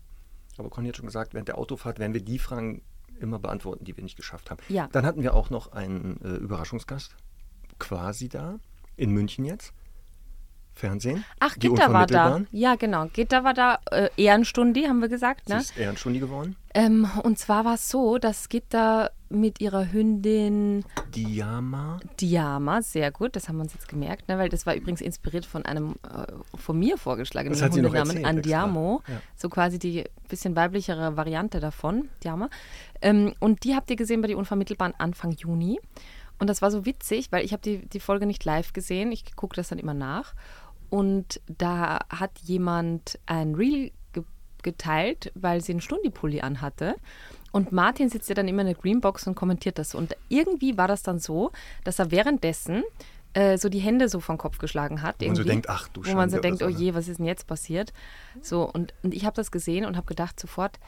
Aber 0.59 0.71
Conny 0.71 0.89
hat 0.89 0.97
schon 0.97 1.07
gesagt, 1.07 1.35
während 1.35 1.49
der 1.49 1.59
Autofahrt 1.59 1.99
werden 1.99 2.15
wir 2.15 2.23
die 2.23 2.39
Fragen 2.39 2.83
immer 3.21 3.39
beantworten, 3.39 3.85
die 3.85 3.97
wir 3.97 4.05
nicht 4.05 4.17
geschafft 4.17 4.51
haben. 4.51 4.61
Ja. 4.69 4.89
Dann 4.93 5.07
hatten 5.07 5.23
wir 5.23 5.35
auch 5.35 5.51
noch 5.51 5.73
einen 5.73 6.21
äh, 6.23 6.37
Überraschungsgast, 6.37 7.17
quasi 7.79 8.29
da, 8.29 8.59
in 8.97 9.11
München 9.11 9.45
jetzt. 9.45 9.73
Fernsehen. 10.76 11.25
Ach, 11.40 11.56
Gitter 11.59 11.90
war 11.92 12.06
da. 12.06 12.42
Ja, 12.52 12.75
genau. 12.75 13.06
Gitter 13.06 13.45
war 13.45 13.54
da. 13.54 13.78
Äh, 13.90 14.11
Ehrenstundi, 14.18 14.83
haben 14.85 15.00
wir 15.00 15.09
gesagt. 15.09 15.47
Sie 15.47 15.54
Ne? 15.54 15.61
ist 15.61 15.76
Ehrenstunde 15.76 16.21
geworden. 16.21 16.54
Ähm, 16.75 17.09
und 17.23 17.38
zwar 17.38 17.64
war 17.64 17.75
es 17.75 17.88
so, 17.88 18.18
dass 18.18 18.50
Gitter 18.50 19.11
mit 19.30 19.62
ihrer 19.62 19.90
Hündin 19.90 20.85
Diama. 21.14 21.99
Diama, 22.21 22.83
sehr 22.83 23.11
gut, 23.11 23.35
das 23.35 23.49
haben 23.49 23.56
wir 23.56 23.62
uns 23.62 23.73
jetzt 23.73 23.88
gemerkt, 23.88 24.28
ne? 24.28 24.38
weil 24.38 24.50
das 24.50 24.66
war 24.66 24.75
übrigens 24.75 25.00
inspiriert 25.00 25.47
von 25.47 25.64
einem 25.64 25.95
äh, 26.04 26.26
von 26.56 26.78
mir 26.78 26.99
vorgeschlagenen 26.99 27.56
sie 27.56 27.64
Hundenamen 27.64 28.25
Andiamo. 28.25 29.02
Ja. 29.09 29.14
so 29.35 29.49
quasi 29.49 29.78
die 29.78 30.04
bisschen 30.28 30.54
weiblichere 30.54 31.16
Variante 31.16 31.59
davon, 31.59 32.11
Diama. 32.23 32.50
Ähm, 33.00 33.35
und 33.40 33.64
die 33.64 33.75
habt 33.75 33.90
ihr 33.90 33.97
gesehen 33.97 34.21
bei 34.21 34.28
die 34.28 34.35
Unvermittelbaren 34.35 34.95
Anfang 34.99 35.33
Juni. 35.33 35.80
Und 36.38 36.49
das 36.49 36.61
war 36.61 36.71
so 36.71 36.85
witzig, 36.85 37.33
weil 37.33 37.45
ich 37.45 37.52
habe 37.52 37.62
die, 37.62 37.78
die 37.78 38.00
Folge 38.00 38.26
nicht 38.26 38.45
live 38.45 38.73
gesehen, 38.73 39.11
ich 39.11 39.35
gucke 39.37 39.56
das 39.56 39.68
dann 39.68 39.78
immer 39.78 39.95
nach. 39.95 40.35
Und 40.90 41.40
da 41.47 42.00
hat 42.09 42.38
jemand 42.43 43.19
ein 43.26 43.55
Reel 43.55 43.93
ge 44.12 44.25
geteilt, 44.62 45.31
weil 45.35 45.61
sie 45.61 45.73
einen 45.73 45.81
Stundipulli 45.81 46.40
anhatte. 46.40 46.97
Und 47.52 47.73
Martin 47.73 48.11
sitzt 48.11 48.28
ja 48.28 48.35
dann 48.35 48.49
immer 48.49 48.62
in 48.62 48.69
der 48.69 48.76
Greenbox 48.76 49.26
und 49.26 49.35
kommentiert 49.35 49.78
das. 49.78 49.95
Und 49.95 50.16
irgendwie 50.28 50.76
war 50.76 50.88
das 50.88 51.02
dann 51.02 51.19
so, 51.19 51.52
dass 51.85 51.99
er 51.99 52.11
währenddessen 52.11 52.83
äh, 53.37 53.59
so 53.59 53.69
die 53.69 53.78
Hände 53.78 54.09
so 54.09 54.21
vom 54.21 54.38
Kopf 54.38 54.59
geschlagen 54.59 55.02
hat. 55.02 55.21
man 55.21 55.37
so 55.37 55.45
denkt, 55.45 55.69
ach 55.69 55.88
du 55.88 56.05
Wo 56.05 56.14
man 56.14 56.31
so 56.31 56.38
denkt, 56.38 56.62
oh 56.62 56.69
je, 56.69 56.95
was 56.95 57.07
ist 57.07 57.19
denn 57.19 57.26
jetzt 57.26 57.47
passiert? 57.47 57.93
So, 58.40 58.62
und, 58.62 58.95
und 59.02 59.14
ich 59.14 59.25
habe 59.25 59.37
das 59.37 59.50
gesehen 59.50 59.85
und 59.85 59.97
habe 59.97 60.07
gedacht 60.07 60.40
sofort, 60.40 60.78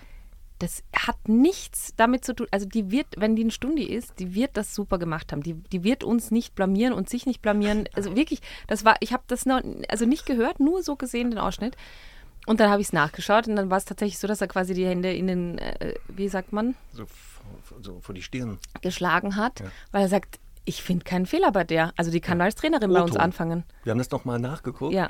das 0.59 0.83
hat 0.97 1.29
nichts 1.29 1.95
damit 1.97 2.25
zu 2.25 2.35
tun. 2.35 2.47
Also 2.51 2.67
die 2.67 2.91
wird, 2.91 3.07
wenn 3.17 3.37
die 3.37 3.43
eine 3.43 3.51
Stunde 3.53 3.83
ist, 3.87 4.19
die 4.19 4.35
wird 4.35 4.57
das 4.57 4.75
super 4.75 4.99
gemacht 4.99 5.31
haben. 5.33 5.43
Die, 5.43 5.55
die 5.55 5.85
wird 5.85 6.03
uns 6.05 6.31
nicht 6.31 6.55
blamieren 6.55 6.93
und 6.93 7.09
sich 7.09 7.27
nicht 7.27 7.41
blamieren. 7.43 7.89
Also 7.95 8.17
wirklich, 8.17 8.41
das 8.67 8.85
war, 8.85 8.97
ich 9.01 9.13
habe 9.13 9.23
das 9.29 9.47
noch, 9.47 9.61
also 9.89 10.05
nicht 10.07 10.27
gehört, 10.27 10.59
nur 10.61 10.83
so 10.83 10.97
gesehen, 10.97 11.31
den 11.31 11.39
Ausschnitt. 11.39 11.77
Und 12.47 12.61
dann 12.61 12.71
habe 12.71 12.81
ich 12.81 12.89
es 12.89 12.93
nachgeschaut 12.93 13.47
und 13.47 13.57
dann 13.57 13.71
war 13.71 13.77
es 13.79 13.85
tatsächlich 13.85 14.19
so, 14.19 14.27
dass 14.27 14.41
er 14.41 14.49
quasi 14.49 14.73
die 14.75 14.87
Hände 14.87 15.13
in 15.13 15.27
den, 15.27 15.59
äh, 15.59 15.95
wie 16.09 16.29
sagt 16.29 16.53
man, 16.53 16.75
So, 16.93 17.05
vor- 17.07 17.79
so 17.83 18.01
vor 18.01 18.15
die 18.15 18.23
Stirn. 18.23 18.59
geschlagen 18.81 19.37
hat, 19.37 19.61
Ja. 19.61 19.67
weil 19.93 20.03
er 20.03 20.09
sagt, 20.09 20.41
ich 20.65 20.83
finde 20.83 21.05
keinen 21.05 21.27
Fehler 21.27 21.53
bei 21.53 21.65
der. 21.65 21.93
Also 21.97 22.11
die 22.11 22.21
kann 22.21 22.41
als 22.41 22.55
Trainerin 22.55 22.93
bei 22.93 23.01
uns 23.03 23.17
anfangen. 23.17 23.65
Wir 23.85 23.91
haben 23.93 23.99
das 23.99 24.11
nochmal 24.11 24.39
nachgeguckt. 24.39 24.93
Ja. 24.95 25.09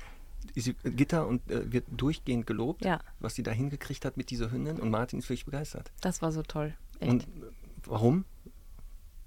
Sie, 0.55 0.75
Gitter 0.85 1.27
und 1.27 1.49
äh, 1.51 1.73
wird 1.73 1.85
durchgehend 1.91 2.47
gelobt, 2.47 2.85
Ja. 2.85 3.01
was 3.21 3.35
sie 3.35 3.43
da 3.43 3.51
hingekriegt 3.51 4.05
hat 4.05 4.17
mit 4.17 4.31
dieser 4.31 4.51
Hündin. 4.51 4.79
Und 4.79 4.91
Martin 4.91 5.19
ist 5.19 5.29
wirklich 5.29 5.45
begeistert. 5.45 5.91
Das 6.01 6.23
war 6.23 6.33
so 6.33 6.43
toll. 6.43 6.75
Echt. 7.01 7.11
Und 7.11 7.23
äh, 7.23 7.27
warum? 7.87 8.25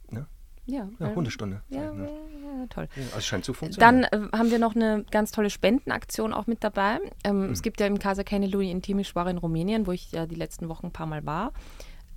Ne? 0.09 0.27
ja, 0.65 0.87
Ja, 0.99 1.07
weil- 1.07 1.15
Hundestunde. 1.15 1.61
Ja, 1.69 1.83
Ja, 1.83 1.93
ja, 1.93 2.03
ja, 2.03 2.67
toll. 2.69 2.87
also 2.95 3.17
es 3.17 3.25
scheint 3.25 3.45
zu 3.45 3.51
Dann 3.53 3.57
funktionieren. 3.59 4.03
äh, 4.33 4.37
haben 4.37 4.51
wir 4.51 4.59
noch 4.59 4.75
eine 4.75 5.03
ganz 5.11 5.31
tolle 5.31 5.49
Spendenaktion 5.49 6.33
auch 6.33 6.47
mit 6.47 6.63
dabei. 6.63 6.99
Ähm, 7.23 7.45
Mhm. 7.47 7.51
Es 7.53 7.61
gibt 7.61 7.79
ja 7.79 7.87
im 7.87 7.99
Casa 7.99 8.23
Kenelui 8.23 8.69
in 8.69 8.81
Timișoara 8.81 9.29
in 9.31 9.37
Rumänien, 9.37 9.87
wo 9.87 9.91
ich 9.91 10.11
ja 10.11 10.25
die 10.25 10.35
letzten 10.35 10.69
Wochen 10.69 10.87
ein 10.87 10.91
paar 10.91 11.07
Mal 11.07 11.25
war, 11.25 11.53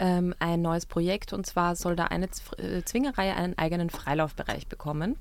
ähm, 0.01 0.35
ein 0.41 0.61
neues 0.61 0.87
Projekt. 0.87 1.33
Und 1.33 1.47
zwar 1.47 1.77
soll 1.77 1.95
da 1.97 2.07
eine 2.07 2.29
Z 2.31 2.59
äh, 2.59 2.85
Zwingerreihe 2.85 3.35
einen 3.35 3.57
eigenen 3.57 3.91
Freilaufbereich 3.91 4.67
bekommen. 4.67 5.17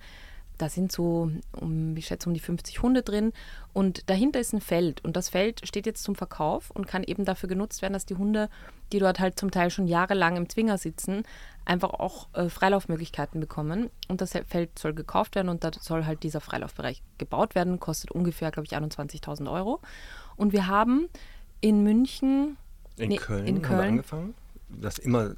Da 0.57 0.69
sind 0.69 0.91
so, 0.91 1.31
um, 1.60 1.98
ich 1.98 2.05
schätze, 2.05 2.29
um 2.29 2.33
die 2.33 2.39
50 2.39 2.81
Hunde 2.81 3.01
drin. 3.01 3.33
Und 3.74 4.10
dahinter 4.10 4.39
ist 4.39 4.53
ein 4.53 4.62
Feld. 4.62 5.03
Und 5.03 5.17
das 5.17 5.29
Feld 5.29 5.67
steht 5.67 5.86
jetzt 5.86 6.03
zum 6.03 6.15
Verkauf 6.15 6.69
und 6.72 6.88
kann 6.88 7.03
eben 7.03 7.25
dafür 7.25 7.50
genutzt 7.50 7.81
werden, 7.81 7.93
dass 7.93 8.05
die 8.05 8.15
Hunde, 8.15 8.50
die 8.91 9.00
dort 9.00 9.19
halt 9.19 9.39
zum 9.39 9.50
Teil 9.51 9.72
schon 9.72 9.88
jahrelang 9.88 10.38
im 10.38 10.48
Zwinger 10.50 10.77
sitzen, 10.77 11.24
einfach 11.65 11.89
auch 11.91 12.27
äh, 12.33 12.50
Freilaufmöglichkeiten 12.50 13.39
bekommen. 13.39 13.89
Und 14.07 14.22
das 14.22 14.33
Feld 14.48 14.77
soll 14.77 14.93
gekauft 14.93 15.36
werden 15.36 15.50
und 15.50 15.63
da 15.63 15.72
soll 15.79 16.05
halt 16.05 16.24
dieser 16.24 16.41
Freilaufbereich 16.41 17.01
gebaut 17.17 17.55
werden. 17.55 17.79
Kostet 17.79 18.12
ungefähr, 18.12 18.51
glaube 18.51 18.65
ich, 18.67 18.77
21.000 18.77 19.51
Euro. 19.51 19.79
Und 20.36 20.53
wir 20.53 20.67
haben 20.67 21.07
in 21.62 21.81
München, 21.83 22.57
in, 22.98 23.10
nee, 23.10 23.15
Köln 23.17 23.48
in 23.48 23.55
haben 23.55 23.62
wir 23.62 23.67
Köln 23.69 23.88
angefangen. 23.89 24.33
Das 24.69 24.98
immer 25.00 25.36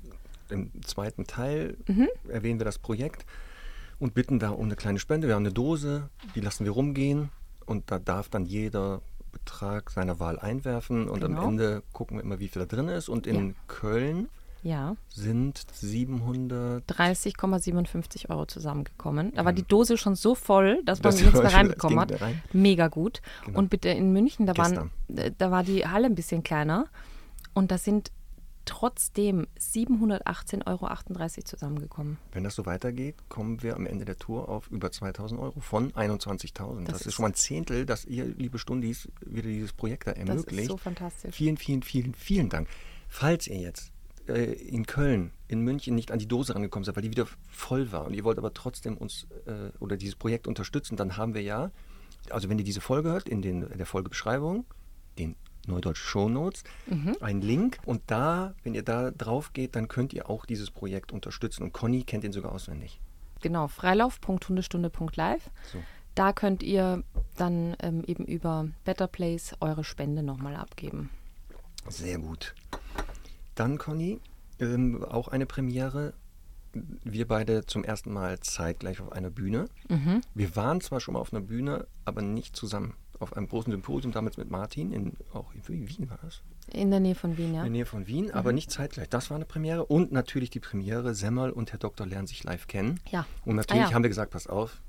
im 0.50 0.72
zweiten 0.84 1.25
Teil 1.25 1.77
Mhm. 1.88 2.07
erwähnen 2.27 2.60
wir 2.60 2.65
das 2.65 2.79
Projekt 2.79 3.25
und 4.00 4.14
bitten 4.14 4.40
da 4.40 4.50
um 4.50 4.66
eine 4.66 4.75
kleine 4.75 5.00
Spende. 5.00 5.28
Wir 5.28 5.36
haben 5.36 5.44
eine 5.44 5.54
Dose, 5.54 6.10
die 6.36 6.42
lassen 6.42 6.66
wir 6.66 6.72
rumgehen 6.72 7.30
und 7.66 7.90
da 7.92 8.00
darf 8.00 8.30
dann 8.30 8.46
jeder 8.46 9.02
Betrag 9.32 9.90
seiner 9.92 10.20
Wahl 10.20 10.40
einwerfen 10.40 11.10
und 11.10 11.22
Genau. 11.22 11.42
am 11.44 11.50
Ende 11.50 11.84
gucken 11.94 12.18
wir 12.18 12.24
immer, 12.24 12.40
wie 12.40 12.48
viel 12.48 12.66
da 12.66 12.74
drin 12.75 12.88
ist. 12.88 13.10
Und 13.10 13.28
in 13.28 13.50
Ja. 13.50 13.54
Köln 13.68 14.30
ja, 14.64 14.96
sind 15.10 15.64
700 15.74 16.84
30,57 16.90 18.30
Euro 18.30 18.46
zusammengekommen. 18.46 19.32
Da 19.36 19.46
war 19.46 19.54
die 19.54 19.64
Dose 19.64 19.98
schon 19.98 20.16
so 20.16 20.36
voll, 20.36 20.82
dass 20.86 21.00
man 21.04 21.12
Das 21.12 21.22
nichts 21.22 21.40
mehr 21.42 21.54
reinbekommen 21.54 22.00
hat. 22.00 22.22
rein. 22.22 22.42
Mega 22.54 22.88
gut. 22.88 23.22
Genau. 23.46 23.60
Und 23.60 23.70
bitte 23.70 23.90
in 23.90 24.12
München, 24.12 24.46
da, 24.46 24.58
waren, 24.58 24.90
äh, 25.16 25.32
da 25.38 25.52
war 25.52 25.64
die 25.64 25.86
Halle 25.86 26.08
ein 26.08 26.16
bisschen 26.16 26.44
kleiner. 26.44 26.88
Und 27.54 27.72
da 27.72 27.78
sind 27.78 28.12
trotzdem 28.65 29.48
718,38 29.60 30.65
Euro 30.67 31.43
zusammengekommen. 31.43 32.17
Wenn 32.31 32.43
das 32.43 32.55
so 32.55 32.65
weitergeht, 32.65 33.15
kommen 33.29 33.63
wir 33.63 33.75
am 33.75 33.86
Ende 33.86 34.05
der 34.05 34.17
Tour 34.17 34.50
auf 34.50 34.69
über 34.69 34.91
2000 34.91 35.39
Euro 35.39 35.60
von 35.60 35.91
21.000. 35.93 36.86
Das, 36.86 37.00
Das 37.00 37.05
ist 37.07 37.13
schon 37.13 37.24
mal 37.24 37.29
ein 37.29 37.36
Zehntel, 37.36 37.86
dass 37.86 38.05
ihr, 38.05 38.25
liebe 38.25 38.60
Stundis, 38.60 39.10
wieder 39.25 39.50
dieses 39.50 39.74
Projekt 39.74 40.07
da 40.07 40.12
Das 40.13 40.19
ermöglicht. 40.27 40.62
ist 40.63 40.67
so 40.67 40.77
fantastisch. 40.77 41.36
Vielen, 41.36 41.57
vielen, 41.57 41.84
vielen, 41.84 42.13
vielen 42.13 42.50
Dank. 42.50 42.67
Falls 43.07 43.48
ihr 43.48 43.57
jetzt 43.57 43.91
äh, 44.27 44.53
in 44.53 44.86
Köln, 44.86 45.31
in 45.48 45.62
München 45.62 45.95
nicht 45.95 46.12
an 46.12 46.19
die 46.19 46.27
Dose 46.27 46.55
rangekommen 46.55 46.84
seid, 46.84 46.95
weil 46.95 47.03
die 47.03 47.12
wieder 47.12 47.27
voll 47.50 47.91
war 47.91 48.05
und 48.05 48.13
ihr 48.13 48.24
wollt 48.24 48.38
aber 48.38 48.53
trotzdem 48.53 48.98
uns 48.98 49.27
äh, 49.45 49.72
oder 49.79 49.98
dieses 49.98 50.15
Projekt 50.15 50.48
unterstützen, 50.48 50.95
dann 50.98 51.17
haben 51.17 51.34
wir 51.34 51.41
ja, 51.41 51.72
also 52.29 52.50
wenn 52.50 52.57
ihr 52.57 52.65
diese 52.65 52.81
Folge 52.81 53.10
hört, 53.10 53.29
in, 53.29 53.41
den, 53.41 53.63
in 53.63 53.77
der 53.77 53.86
Folgebeschreibung, 53.86 54.65
den 55.19 55.36
Neudeutsch 55.67 55.98
Shownotes, 56.00 56.63
Mhm. 56.88 57.15
einen 57.22 57.41
Link 57.41 57.79
und 57.86 58.01
da, 58.07 58.53
wenn 58.63 58.74
ihr 58.75 58.84
da 58.84 59.12
drauf 59.12 59.53
geht, 59.53 59.75
dann 59.75 59.88
könnt 59.88 60.13
ihr 60.13 60.29
auch 60.29 60.45
dieses 60.45 60.72
Projekt 60.72 61.12
unterstützen 61.12 61.63
und 61.63 61.74
Conny 61.74 62.03
kennt 62.03 62.24
den 62.24 62.31
sogar 62.31 62.51
auswendig. 62.51 63.00
Genau, 63.41 63.67
freilauf.hundestunde.live. 63.67 65.50
So. 65.72 65.79
Da 66.15 66.31
könnt 66.34 66.63
ihr 66.63 67.03
dann 67.36 67.75
ähm, 67.81 68.03
eben 68.07 68.25
über 68.25 68.67
Better 68.86 69.07
Place 69.07 69.55
eure 69.60 69.84
Spende 69.84 70.24
nochmal 70.24 70.55
abgeben. 70.55 71.10
Sehr 71.89 72.17
gut. 72.17 72.55
Dann, 73.53 73.77
Conny, 73.77 74.19
ähm, 74.60 75.03
auch 75.03 75.27
eine 75.27 75.45
Premiere. 75.45 76.13
Wir 77.03 77.27
beide 77.27 77.65
zum 77.65 77.84
ersten 77.84 78.12
Mal 78.12 78.39
zeitgleich 78.39 79.00
auf 79.01 79.12
einer 79.12 79.29
Bühne. 79.29 79.65
Mhm. 79.89 80.22
Wir 80.34 80.55
waren 80.55 80.81
zwar 80.81 81.00
schon 81.00 81.13
mal 81.13 81.19
auf 81.19 81.34
einer 81.34 81.41
Bühne, 81.43 81.88
aber 82.05 82.22
nicht 82.22 82.55
zusammen. 82.55 82.93
Auf 83.19 83.34
einem 83.36 83.48
großen 83.48 83.72
Symposium, 83.72 84.12
damals 84.12 84.38
mit 84.38 84.50
Martin, 84.51 84.91
in, 84.91 85.13
auch 85.34 85.53
in 85.53 85.88
Wien 85.88 86.10
war 86.10 86.19
das, 86.22 86.41
In 86.72 86.91
der 86.91 87.00
Nähe 87.00 87.15
von 87.15 87.38
Wien, 87.38 87.53
ja. 87.53 87.60
in 87.60 87.65
der 87.65 87.72
Nähe 87.72 87.86
von 87.86 88.07
Wien, 88.07 88.31
aber 88.31 88.51
nicht 88.51 88.72
zeitgleich. 88.72 89.10
Das 89.10 89.29
war 89.29 89.36
eine 89.36 89.45
Premiere 89.45 89.86
und 89.86 90.12
natürlich 90.12 90.50
die 90.50 90.60
Premiere, 90.60 91.13
Semmel 91.15 91.51
und 91.51 91.72
Herr 91.72 91.79
Doktor 91.79 92.05
lernen 92.05 92.27
sich 92.27 92.43
live 92.43 92.67
kennen. 92.67 93.00
Ja. 93.12 93.25
Und 93.45 93.55
natürlich 93.55 93.84
Ah, 93.84 93.89
ja. 93.89 93.93
haben 93.93 94.03
wir 94.03 94.10
gesagt, 94.10 94.31
pass 94.31 94.48
auf, 94.48 94.81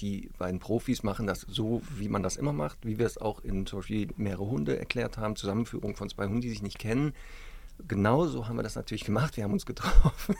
die 0.00 0.30
beiden 0.38 0.60
Profis 0.60 1.02
machen 1.02 1.26
das 1.26 1.42
so, 1.42 1.82
wie 1.90 2.08
man 2.08 2.22
das 2.22 2.36
immer 2.36 2.52
macht, 2.54 2.78
wie 2.86 2.98
wir 2.98 3.04
es 3.06 3.18
auch 3.18 3.40
in 3.44 3.66
zum 3.66 3.80
Beispiel 3.80 4.08
mehrere 4.16 4.46
Hunde 4.46 4.78
erklärt 4.78 5.18
haben, 5.18 5.36
Zusammenführung 5.36 5.94
von 5.94 6.08
zwei 6.08 6.24
Hunden, 6.24 6.40
die 6.40 6.48
sich 6.50 6.62
nicht 6.62 6.78
kennen. 6.78 7.12
Genauso 7.86 8.48
haben 8.48 8.56
wir 8.56 8.62
das 8.62 8.76
natürlich 8.76 9.04
gemacht. 9.04 9.36
Wir 9.36 9.44
haben 9.44 9.52
uns 9.52 9.66
getroffen, 9.66 10.36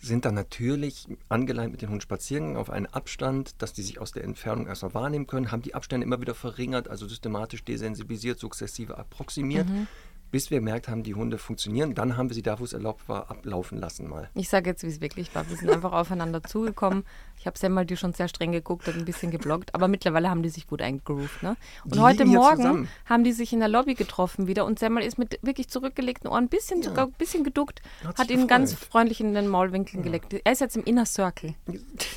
sind 0.00 0.24
dann 0.24 0.34
natürlich 0.34 1.06
angeleint 1.28 1.72
mit 1.72 1.82
den 1.82 1.90
Hunden 1.90 2.00
spazieren 2.00 2.56
auf 2.56 2.70
einen 2.70 2.86
Abstand, 2.86 3.60
dass 3.62 3.72
die 3.72 3.82
sich 3.82 4.00
aus 4.00 4.12
der 4.12 4.24
Entfernung 4.24 4.66
erstmal 4.66 4.94
wahrnehmen 4.94 5.26
können, 5.26 5.52
haben 5.52 5.62
die 5.62 5.74
Abstände 5.74 6.06
immer 6.06 6.20
wieder 6.20 6.34
verringert, 6.34 6.88
also 6.88 7.06
systematisch 7.06 7.64
desensibilisiert, 7.64 8.38
sukzessive 8.38 8.96
approximiert, 8.96 9.68
Mhm. 9.68 9.86
Bis 10.30 10.50
wir 10.50 10.58
gemerkt 10.58 10.88
haben, 10.88 11.02
die 11.02 11.14
Hunde 11.14 11.38
funktionieren. 11.38 11.94
Dann 11.94 12.16
haben 12.16 12.28
wir 12.28 12.34
sie 12.34 12.42
da, 12.42 12.58
wo 12.60 12.64
es 12.64 12.72
erlaubt 12.72 13.08
war, 13.08 13.30
ablaufen 13.30 13.78
lassen 13.78 14.08
mal. 14.08 14.28
Ich 14.34 14.48
sage 14.48 14.70
jetzt, 14.70 14.82
wie 14.82 14.88
es 14.88 15.00
wirklich 15.00 15.34
war. 15.34 15.48
Wir 15.48 15.56
sind 15.56 15.70
einfach 15.70 15.92
aufeinander 15.92 16.42
zugekommen. 16.42 17.04
Ich 17.38 17.46
habe 17.46 17.58
Semmel, 17.58 17.86
die 17.86 17.96
schon 17.96 18.12
sehr 18.12 18.28
streng 18.28 18.52
geguckt 18.52 18.86
hat, 18.86 18.94
ein 18.94 19.04
bisschen 19.04 19.30
geblockt. 19.30 19.74
Aber 19.74 19.88
mittlerweile 19.88 20.28
haben 20.30 20.42
die 20.42 20.50
sich 20.50 20.66
gut 20.66 20.82
eingegroovt. 20.82 21.42
Ne? 21.42 21.56
Und 21.84 21.94
Die 21.94 22.00
heute 22.00 22.24
Morgen 22.26 22.56
zusammen. 22.56 22.88
haben 23.06 23.24
die 23.24 23.32
sich 23.32 23.52
in 23.52 23.60
der 23.60 23.68
Lobby 23.68 23.94
getroffen 23.94 24.46
wieder. 24.46 24.64
Und 24.66 24.78
Semmel 24.78 25.02
ist 25.02 25.18
mit 25.18 25.38
wirklich 25.42 25.68
zurückgelegten 25.68 26.28
Ohren 26.30 26.44
ein 26.44 26.48
bisschen, 26.48 26.82
sogar 26.82 27.06
ein 27.06 27.12
bisschen 27.12 27.44
geduckt. 27.44 27.80
Hat 28.04 28.18
Hat, 28.18 28.30
ihn 28.30 28.46
ganz 28.46 28.74
freundlich 28.74 29.20
in 29.20 29.34
den 29.34 29.48
Maulwinkel 29.48 30.02
gelegt. 30.02 30.34
Er 30.44 30.52
ist 30.52 30.60
jetzt 30.60 30.76
im 30.76 30.84
Inner 30.84 31.06
Circle. 31.06 31.54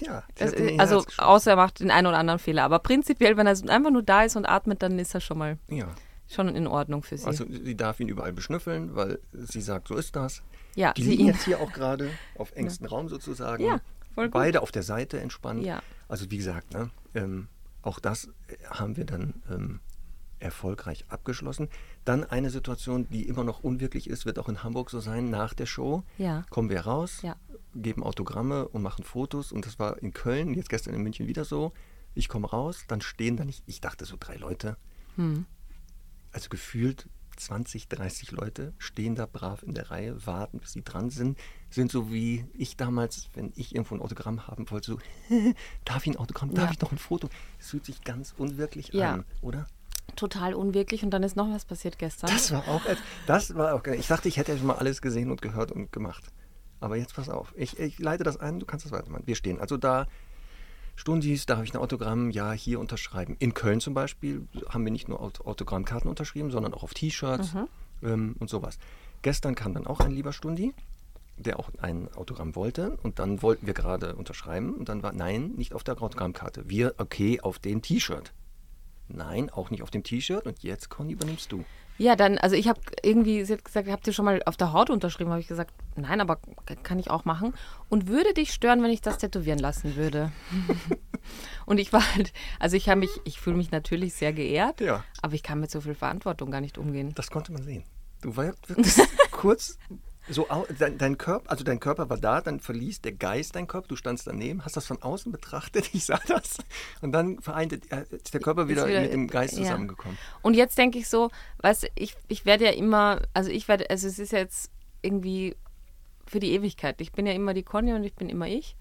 Ja, 0.02 0.24
Das 0.36 0.54
also 0.78 1.04
außer 1.18 1.52
er 1.52 1.56
macht 1.58 1.80
den 1.80 1.92
einen 1.92 2.08
oder 2.08 2.18
anderen 2.18 2.40
Fehler. 2.40 2.64
Aber 2.64 2.80
prinzipiell, 2.80 3.38
wenn 3.38 3.48
er 3.48 3.58
einfach 3.70 3.92
nur 3.92 4.04
da 4.04 4.24
ist 4.24 4.36
und 4.36 4.46
atmet, 4.46 4.82
dann 4.84 5.00
ist 5.00 5.14
er 5.16 5.22
schon 5.22 5.38
mal 5.38 5.58
Ja, 5.70 5.88
schon 6.28 6.50
in 6.56 6.68
Ordnung 6.68 7.04
für 7.04 7.18
sie. 7.18 7.26
also 7.28 7.46
sie 7.50 7.76
darf 7.76 8.00
ihn 8.00 8.08
überall 8.10 8.34
beschnüffeln, 8.34 8.96
weil 8.96 9.20
sie 9.34 9.62
sagt, 9.62 9.88
so 9.88 9.96
ist 9.96 10.16
das. 10.16 10.42
ja, 10.76 10.94
Die 10.94 11.04
sie 11.04 11.10
liegen 11.12 11.22
ihn. 11.24 11.28
jetzt 11.28 11.44
hier 11.46 11.60
auch 11.60 11.72
gerade 11.74 12.10
auf 12.38 12.52
engstem 12.54 12.88
Raum 12.88 13.10
sozusagen. 13.10 13.64
Ja, 13.64 13.82
voll 14.16 14.26
gut. 14.26 14.34
Beide 14.34 14.62
auf 14.62 14.72
der 14.72 14.84
Seite 14.84 15.20
entspannt. 15.20 15.64
Ja. 15.64 15.82
Also 16.08 16.30
wie 16.32 16.38
gesagt, 16.38 16.74
ne, 16.74 16.90
ähm, 17.16 17.48
auch 17.82 18.00
das 18.00 18.26
äh, 18.48 18.56
haben 18.70 18.96
wir 18.98 19.06
dann 19.06 19.34
ähm, 19.52 19.80
erfolgreich 20.40 21.06
abgeschlossen. 21.10 21.70
Dann 22.06 22.24
eine 22.26 22.50
Situation, 22.50 23.08
die 23.10 23.28
immer 23.28 23.44
noch 23.44 23.64
unwirklich 23.64 24.10
ist, 24.10 24.26
wird 24.26 24.40
auch 24.40 24.50
in 24.50 24.62
Hamburg 24.64 24.90
so 24.90 25.00
sein, 25.00 25.30
nach 25.30 25.54
der 25.54 25.66
Show 25.66 26.04
Ja. 26.18 26.44
kommen 26.50 26.70
wir 26.70 26.82
raus, 26.82 27.22
Ja. 27.22 27.36
geben 27.76 28.04
Autogramme 28.04 28.68
und 28.68 28.82
machen 28.82 29.04
Fotos. 29.06 29.52
Und 29.52 29.66
das 29.66 29.80
war 29.80 30.02
in 30.02 30.12
Köln, 30.14 30.54
jetzt 30.54 30.70
gestern 30.70 30.94
in 30.94 31.02
München 31.02 31.28
wieder 31.28 31.46
so. 31.46 31.72
Ich 32.14 32.28
komme 32.28 32.48
raus, 32.50 32.84
dann 32.88 33.02
stehen 33.02 33.38
da 33.38 33.46
nicht, 33.46 33.64
ich 33.68 33.80
dachte 33.82 34.06
so 34.06 34.18
drei 34.20 34.36
Leute, 34.36 34.78
Hm. 35.16 35.46
Also 36.34 36.50
gefühlt 36.50 37.08
20, 37.38 37.88
30 37.88 38.32
Leute 38.32 38.74
stehen 38.78 39.16
da 39.16 39.26
brav 39.26 39.64
in 39.64 39.74
der 39.74 39.90
Reihe, 39.90 40.24
warten, 40.28 40.60
bis 40.60 40.74
sie 40.74 40.84
dran 40.84 41.10
sind. 41.10 41.38
Sind 41.72 41.92
so 41.92 42.12
wie 42.12 42.46
ich 42.54 42.78
damals, 42.78 43.30
wenn 43.34 43.52
ich 43.56 43.74
irgendwo 43.74 43.96
ein 43.96 44.02
Autogramm 44.02 44.48
haben 44.48 44.70
wollte, 44.70 44.92
so, 44.92 45.00
darf 45.86 46.06
ich 46.06 46.14
ein 46.14 46.18
Autogramm, 46.18 46.54
darf 46.54 46.66
Ja. 46.66 46.72
ich 46.74 46.82
noch 46.82 46.92
ein 46.92 46.98
Foto? 47.00 47.30
Es 47.60 47.72
fühlt 47.72 47.86
sich 47.86 48.04
ganz 48.04 48.36
unwirklich 48.38 48.90
Ja. 48.94 49.14
an, 49.14 49.26
oder? 49.42 49.66
Total 50.16 50.54
unwirklich. 50.54 51.04
Und 51.04 51.10
dann 51.12 51.24
ist 51.24 51.36
noch 51.36 51.50
was 51.50 51.66
passiert 51.66 51.98
gestern. 51.98 52.30
Das 52.30 52.52
war 52.52 52.68
auch, 52.68 52.82
das 53.26 53.56
war 53.56 53.74
auch, 53.74 53.84
ich 53.88 54.08
dachte, 54.08 54.28
ich 54.28 54.38
hätte 54.38 54.56
schon 54.58 54.68
mal 54.68 54.76
alles 54.76 55.02
gesehen 55.02 55.32
und 55.32 55.42
gehört 55.42 55.72
und 55.72 55.92
gemacht. 55.92 56.24
Aber 56.82 56.98
jetzt 56.98 57.16
pass 57.16 57.30
auf, 57.30 57.54
ich, 57.58 57.80
ich 57.80 57.98
leite 57.98 58.24
das 58.24 58.38
ein, 58.38 58.60
du 58.60 58.66
kannst 58.66 58.86
das 58.86 58.92
weitermachen. 58.92 59.24
Wir 59.26 59.36
stehen 59.36 59.60
also 59.60 59.78
da, 59.78 60.06
Stundis, 60.96 61.46
da 61.46 61.56
habe 61.56 61.66
ich 61.66 61.74
ein 61.74 61.80
Autogramm, 61.80 62.30
ja, 62.30 62.52
hier 62.52 62.80
unterschreiben. 62.80 63.36
In 63.40 63.54
Köln 63.54 63.80
zum 63.80 63.94
Beispiel 63.94 64.48
haben 64.70 64.86
wir 64.86 64.92
nicht 64.92 65.08
nur 65.08 65.22
Aut- 65.22 65.42
Autogrammkarten 65.42 66.10
unterschrieben, 66.10 66.52
sondern 66.52 66.74
auch 66.74 66.84
auf 66.84 66.94
T-Shirts 66.94 67.54
ähm, 68.04 68.36
und 68.40 68.50
sowas. 68.50 68.78
Gestern 69.24 69.56
kam 69.56 69.74
dann 69.74 69.88
auch 69.88 70.02
ein 70.02 70.12
lieber 70.12 70.34
Stundi, 70.34 70.74
der 71.38 71.60
auch 71.60 71.72
ein 71.82 72.14
Autogramm 72.14 72.56
wollte 72.56 72.98
und 73.02 73.18
dann 73.20 73.42
wollten 73.42 73.66
wir 73.66 73.74
gerade 73.74 74.16
unterschreiben 74.16 74.76
und 74.76 74.88
dann 74.88 75.02
war, 75.02 75.14
nein, 75.14 75.54
nicht 75.56 75.74
auf 75.74 75.84
der 75.84 76.00
Autogrammkarte. 76.02 76.70
Wir, 76.70 76.94
okay, 76.98 77.42
auf 77.42 77.58
dem 77.58 77.82
T-Shirt. 77.82 78.32
Nein, 79.08 79.50
auch 79.50 79.72
nicht 79.72 79.82
auf 79.82 79.90
dem 79.90 80.04
T-Shirt 80.04 80.46
und 80.46 80.62
jetzt, 80.64 80.90
Conny, 80.90 81.14
übernimmst 81.14 81.52
du. 81.52 81.66
Ja, 81.98 82.16
dann, 82.16 82.38
also 82.40 82.56
ich 82.56 82.68
habe 82.68 82.80
irgendwie, 83.04 83.46
sie 83.46 83.54
hat 83.54 83.64
gesagt, 83.64 83.88
habt 83.88 84.08
ihr 84.08 84.14
schon 84.14 84.26
mal 84.26 84.42
auf 84.46 84.58
der 84.58 84.74
Haut 84.74 84.90
unterschrieben? 84.90 85.30
Habe 85.30 85.42
ich 85.42 85.48
gesagt, 85.48 85.74
nein, 85.96 86.22
aber 86.22 86.40
kann 86.82 86.98
ich 87.00 87.10
auch 87.12 87.24
machen. 87.26 87.54
Und 87.90 88.08
würde 88.08 88.34
dich 88.34 88.52
stören, 88.52 88.82
wenn 88.82 88.90
ich 88.92 89.02
das 89.02 89.20
tätowieren 89.20 89.60
lassen 89.60 89.96
würde? 89.96 90.32
und 91.66 91.78
ich 91.80 91.94
war 91.94 92.02
halt, 92.16 92.34
also 92.60 92.76
ich 92.76 92.90
habe 92.90 93.00
mich, 93.00 93.12
ich 93.26 93.40
fühle 93.40 93.58
mich 93.58 93.72
natürlich 93.72 94.16
sehr 94.16 94.34
geehrt, 94.34 94.82
Ja. 94.82 95.04
aber 95.22 95.34
ich 95.36 95.44
kann 95.44 95.60
mit 95.60 95.70
so 95.72 95.82
viel 95.82 95.96
Verantwortung 95.96 96.50
gar 96.52 96.62
nicht 96.62 96.78
umgehen. 96.78 97.14
Das 97.16 97.30
konnte 97.30 97.52
man 97.52 97.64
sehen. 97.64 97.84
Du 98.22 98.36
warst 98.36 98.66
kurz 99.32 99.78
so, 100.30 100.48
dein, 100.80 100.98
dein 100.98 101.18
Körper, 101.18 101.50
also 101.52 101.64
dein 101.64 101.80
Körper 101.80 102.10
war 102.10 102.18
da, 102.18 102.42
dann 102.42 102.60
verließ 102.60 103.02
der 103.02 103.12
Geist 103.14 103.56
dein 103.56 103.68
Körper, 103.68 103.88
du 103.88 103.96
standst 103.96 104.28
daneben, 104.28 104.64
hast 104.64 104.78
das 104.78 104.86
von 104.86 105.02
außen 105.02 105.32
betrachtet, 105.32 105.90
ich 105.94 106.06
sah 106.06 106.20
das, 106.28 106.58
und 107.02 107.12
dann 107.12 107.40
vereinte, 107.42 107.80
äh, 107.90 108.06
ist 108.12 108.34
der 108.34 108.42
Körper 108.42 108.68
wieder, 108.68 108.88
wieder- 108.88 109.02
mit 109.02 109.14
dem 109.14 109.28
Geist 109.28 109.54
ja. 109.58 109.64
zusammengekommen. 109.64 110.18
Und 110.42 110.54
jetzt 110.56 110.78
denke 110.78 110.98
ich 111.00 111.08
so, 111.10 111.30
weißt 111.60 111.88
ich, 111.96 112.16
ich 112.28 112.46
werde 112.46 112.66
ja 112.66 112.72
immer, 112.72 113.22
also 113.34 113.50
ich 113.50 113.68
werde, 113.68 113.90
also 113.90 114.08
es 114.08 114.20
ist 114.20 114.32
ja 114.32 114.40
jetzt 114.40 114.72
irgendwie 115.02 115.56
für 116.26 116.40
die 116.40 116.54
Ewigkeit. 116.54 117.02
Ich 117.02 117.12
bin 117.12 117.26
ja 117.28 117.34
immer 117.34 117.54
die 117.54 117.64
Conny 117.64 117.94
und 117.94 118.04
ich 118.04 118.14
bin 118.16 118.30
immer 118.30 118.48
ich. 118.48 118.76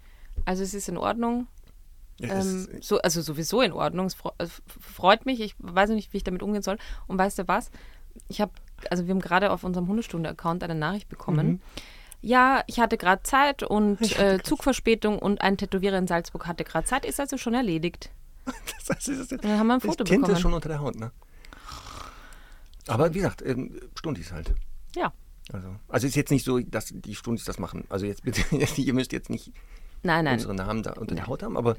Also 0.45 0.63
es 0.63 0.75
ist 0.75 0.89
in 0.89 0.97
Ordnung. 0.97 1.49
Ja, 2.19 2.41
Ähm, 2.41 2.69
so, 2.81 2.99
also 3.01 3.21
sowieso 3.21 3.61
in 3.63 3.73
Ordnung. 3.73 4.07
Es 4.07 4.17
es 4.39 4.63
freut 4.81 5.27
mich. 5.27 5.41
Ich 5.41 5.55
weiß 5.59 5.91
nicht, 5.91 6.13
wie 6.13 6.19
ich 6.19 6.25
damit 6.25 6.43
umgehen 6.43 6.63
soll. 6.63 6.79
Und 7.09 7.19
weißt 7.19 7.41
du 7.41 7.49
was? 7.49 7.71
Ich 8.29 8.41
habe, 8.41 8.53
also 8.91 9.07
wir 9.07 9.15
haben 9.15 9.21
gerade 9.21 9.51
auf 9.51 9.65
unserem 9.65 9.87
Hundestunde-Account 9.89 10.63
eine 10.65 10.75
Nachricht 10.75 11.09
bekommen. 11.09 11.61
Ja, 12.21 12.63
ich 12.67 12.79
hatte 12.81 12.97
gerade 12.99 13.23
Zeit 13.25 13.63
und 13.63 14.01
äh, 14.19 14.39
Zugverspätung 14.43 15.19
und 15.19 15.41
ein 15.41 15.57
Tätowierer 15.57 15.99
in 15.99 16.07
Salzburg 16.07 16.47
hatte 16.47 16.63
gerade 16.65 16.87
Zeit. 16.87 17.05
Ist 17.05 17.19
also 17.21 17.37
schon 17.37 17.55
erledigt. 17.55 18.11
das, 18.45 18.55
heißt, 18.97 19.09
das, 19.09 19.09
ist- 19.09 19.33
Dann 19.45 19.59
haben 19.59 19.67
wir 19.67 19.75
ein 19.75 19.81
Foto 19.81 20.05
Tinte 20.05 20.15
bekommen. 20.21 20.35
ist 20.37 20.41
schon 20.41 20.55
unter 20.55 20.69
der 20.69 20.81
Haut, 20.81 20.95
ne? 20.97 21.11
Aber 22.89 23.11
wie 23.15 23.19
gesagt, 23.19 23.43
ähm, 23.43 23.79
Stundis 23.99 24.33
halt. 24.33 24.53
Ja. 24.97 25.13
Also, 25.53 25.69
also 25.89 26.07
ist 26.07 26.17
jetzt 26.17 26.31
nicht 26.31 26.45
so, 26.45 26.59
dass 26.61 26.87
die 26.93 27.15
Stundis 27.15 27.45
das 27.45 27.59
machen. 27.59 27.85
Also 27.89 28.07
jetzt 28.07 28.23
bitte, 28.23 28.43
ihr 28.81 28.95
müsst 28.95 29.13
jetzt 29.13 29.31
nicht 29.31 29.53
Nein, 30.03 30.25
nein. 30.25 30.35
unsere 30.35 30.55
Namen 30.55 30.83
da 30.83 30.93
unter 30.93 31.15
der 31.15 31.27
Haut 31.27 31.43
haben, 31.43 31.57
aber 31.57 31.77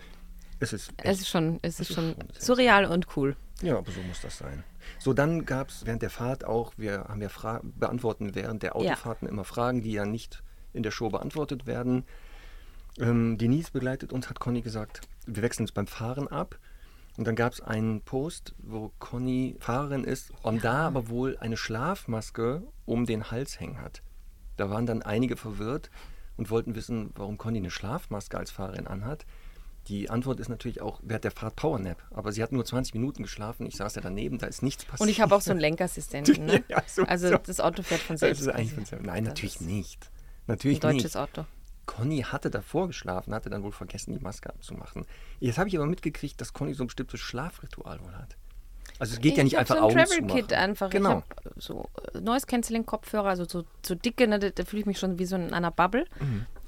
es 0.59 0.73
ist 0.73 0.89
echt 0.97 1.05
Es 1.05 1.19
ist 1.21 1.29
schon, 1.29 1.59
es 1.61 1.79
ist 1.79 1.89
ist 1.89 1.95
schon 1.95 2.15
surreal 2.37 2.85
und 2.85 3.07
cool. 3.17 3.35
Ja, 3.61 3.77
aber 3.77 3.91
so 3.91 4.01
muss 4.01 4.21
das 4.21 4.37
sein. 4.37 4.63
So, 4.99 5.13
dann 5.13 5.45
gab 5.45 5.69
es 5.69 5.85
während 5.85 6.01
der 6.01 6.09
Fahrt 6.09 6.45
auch, 6.45 6.73
wir 6.77 7.05
haben 7.05 7.21
ja 7.21 7.29
Fra 7.29 7.61
beantworten 7.63 8.35
während 8.35 8.63
der 8.63 8.75
Autofahrten 8.75 9.27
immer 9.27 9.43
Fragen, 9.43 9.81
die 9.81 9.91
ja 9.91 10.05
nicht 10.05 10.43
in 10.73 10.83
der 10.83 10.91
Show 10.91 11.09
beantwortet 11.09 11.65
werden. 11.65 12.05
Ähm, 12.99 13.37
Denise 13.37 13.71
begleitet 13.71 14.13
uns, 14.13 14.29
hat 14.29 14.39
Conny 14.39 14.61
gesagt, 14.61 15.01
wir 15.25 15.43
wechseln 15.43 15.63
uns 15.63 15.71
beim 15.71 15.87
Fahren 15.87 16.27
ab. 16.27 16.59
Und 17.17 17.27
dann 17.27 17.35
gab 17.35 17.53
es 17.53 17.61
einen 17.61 18.01
Post, 18.01 18.55
wo 18.57 18.91
Conny 18.97 19.55
Fahrerin 19.59 20.03
ist 20.03 20.31
und 20.41 20.63
da 20.63 20.87
aber 20.87 21.09
wohl 21.09 21.37
eine 21.37 21.57
Schlafmaske 21.57 22.63
um 22.85 23.05
den 23.05 23.29
Hals 23.29 23.59
hängen 23.59 23.79
hat. 23.81 24.01
Da 24.57 24.69
waren 24.69 24.87
dann 24.87 25.03
einige 25.03 25.37
verwirrt 25.37 25.91
und 26.37 26.49
wollten 26.49 26.75
wissen, 26.75 27.11
warum 27.15 27.37
Conny 27.37 27.59
eine 27.59 27.69
Schlafmaske 27.69 28.37
als 28.37 28.49
Fahrerin 28.49 28.87
anhat. 28.87 29.25
Die 29.87 30.09
Antwort 30.09 30.39
ist 30.39 30.47
natürlich 30.49 30.81
auch 30.81 30.99
während 31.03 31.25
der 31.25 31.31
Fahrt 31.31 31.55
Powernap. 31.57 32.01
Aber 32.11 32.31
sie 32.31 32.41
hat 32.41 32.51
nur 32.51 32.63
20 32.63 32.93
Minuten 32.93 33.23
geschlafen. 33.23 33.65
Ich 33.65 33.75
saß 33.75 33.95
ja 33.95 34.01
daneben, 34.01 34.37
da 34.37 34.47
ist 34.47 34.63
nichts 34.63 34.85
passiert. 34.85 35.01
Und 35.01 35.09
ich 35.09 35.19
habe 35.19 35.35
auch 35.35 35.41
so 35.41 35.51
einen 35.51 35.59
Lenkassistenten. 35.59 36.45
Ne? 36.45 36.63
Ja, 36.69 36.81
sowieso. 36.87 37.09
also 37.09 37.37
das 37.37 37.59
Auto 37.59 37.83
fährt 37.83 38.01
von 38.01 38.15
selbst. 38.17 38.45
Nein, 38.45 38.71
Das 38.71 39.01
natürlich 39.23 39.59
nicht. 39.61 40.05
Ein 40.05 40.09
Natürlich 40.47 40.79
deutsches 40.79 41.15
nicht. 41.15 41.17
Auto. 41.17 41.45
Conny 41.85 42.21
hatte 42.21 42.49
davor 42.49 42.87
geschlafen, 42.87 43.33
hatte 43.33 43.49
dann 43.49 43.61
wohl 43.63 43.73
vergessen, 43.73 44.13
die 44.17 44.23
Maske 44.23 44.49
abzumachen. 44.49 45.05
Jetzt 45.41 45.57
habe 45.57 45.67
ich 45.67 45.75
aber 45.75 45.85
mitgekriegt, 45.85 46.39
dass 46.39 46.53
Conny 46.53 46.73
so 46.73 46.83
ein 46.85 46.87
bestimmtes 46.87 47.19
Schlafritual 47.19 47.99
wohl 48.01 48.13
hat. 48.13 48.37
Also 48.99 49.15
es 49.15 49.21
geht 49.21 49.33
ich 49.33 49.37
ja 49.37 49.43
nicht 49.43 49.57
einfach 49.57 49.75
so 49.75 49.79
ein 49.79 49.83
Augen 49.85 49.95
Travel 49.97 50.27
zu 50.27 50.33
Kit 50.33 50.51
machen. 50.51 50.53
einfach. 50.63 50.89
Genau. 50.91 51.23
Ich 51.39 51.45
habe 51.45 51.55
so 51.57 51.89
äh, 52.13 52.21
Noise 52.21 52.45
Cancelling 52.45 52.85
Kopfhörer, 52.85 53.29
also 53.29 53.45
so, 53.45 53.65
so 53.85 53.95
dicke, 53.95 54.27
ne, 54.27 54.39
da, 54.39 54.49
da 54.49 54.63
fühle 54.63 54.81
ich 54.81 54.85
mich 54.85 54.99
schon 54.99 55.19
wie 55.19 55.25
so 55.25 55.35
in 55.35 55.53
einer 55.53 55.71
Bubble. 55.71 56.05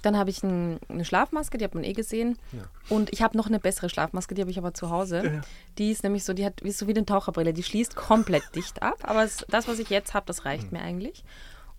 Dann 0.06 0.18
habe 0.18 0.30
ich 0.30 0.44
ein, 0.44 0.80
eine 0.88 1.04
Schlafmaske, 1.04 1.58
die 1.58 1.66
hat 1.66 1.74
man 1.74 1.84
eh 1.84 1.94
gesehen. 1.94 2.38
Mhm. 2.52 2.60
Ja. 2.60 2.66
Und 2.90 3.12
ich 3.12 3.22
habe 3.24 3.36
noch 3.36 3.48
eine 3.48 3.60
bessere 3.60 3.90
Schlafmaske, 3.90 4.36
die 4.36 4.42
habe 4.42 4.52
ich 4.52 4.58
aber 4.60 4.74
zu 4.74 4.92
Hause. 4.92 5.24
Ja. 5.26 5.42
Die 5.80 5.92
ist 5.92 6.04
nämlich 6.04 6.24
so, 6.24 6.34
die 6.34 6.46
hat 6.46 6.64
wie 6.64 6.72
so 6.72 6.88
wie 6.88 6.92
eine 6.96 7.06
Taucherbrille, 7.06 7.54
die 7.54 7.64
schließt 7.64 7.96
komplett 7.96 8.44
dicht 8.56 8.84
ab. 8.84 9.00
Aber 9.04 9.24
es, 9.24 9.46
das, 9.50 9.68
was 9.68 9.80
ich 9.80 9.90
jetzt 9.90 10.14
habe, 10.14 10.26
das 10.28 10.44
Mhm. 10.44 10.48
reicht 10.48 10.72
mir 10.72 10.82
eigentlich. 10.82 11.24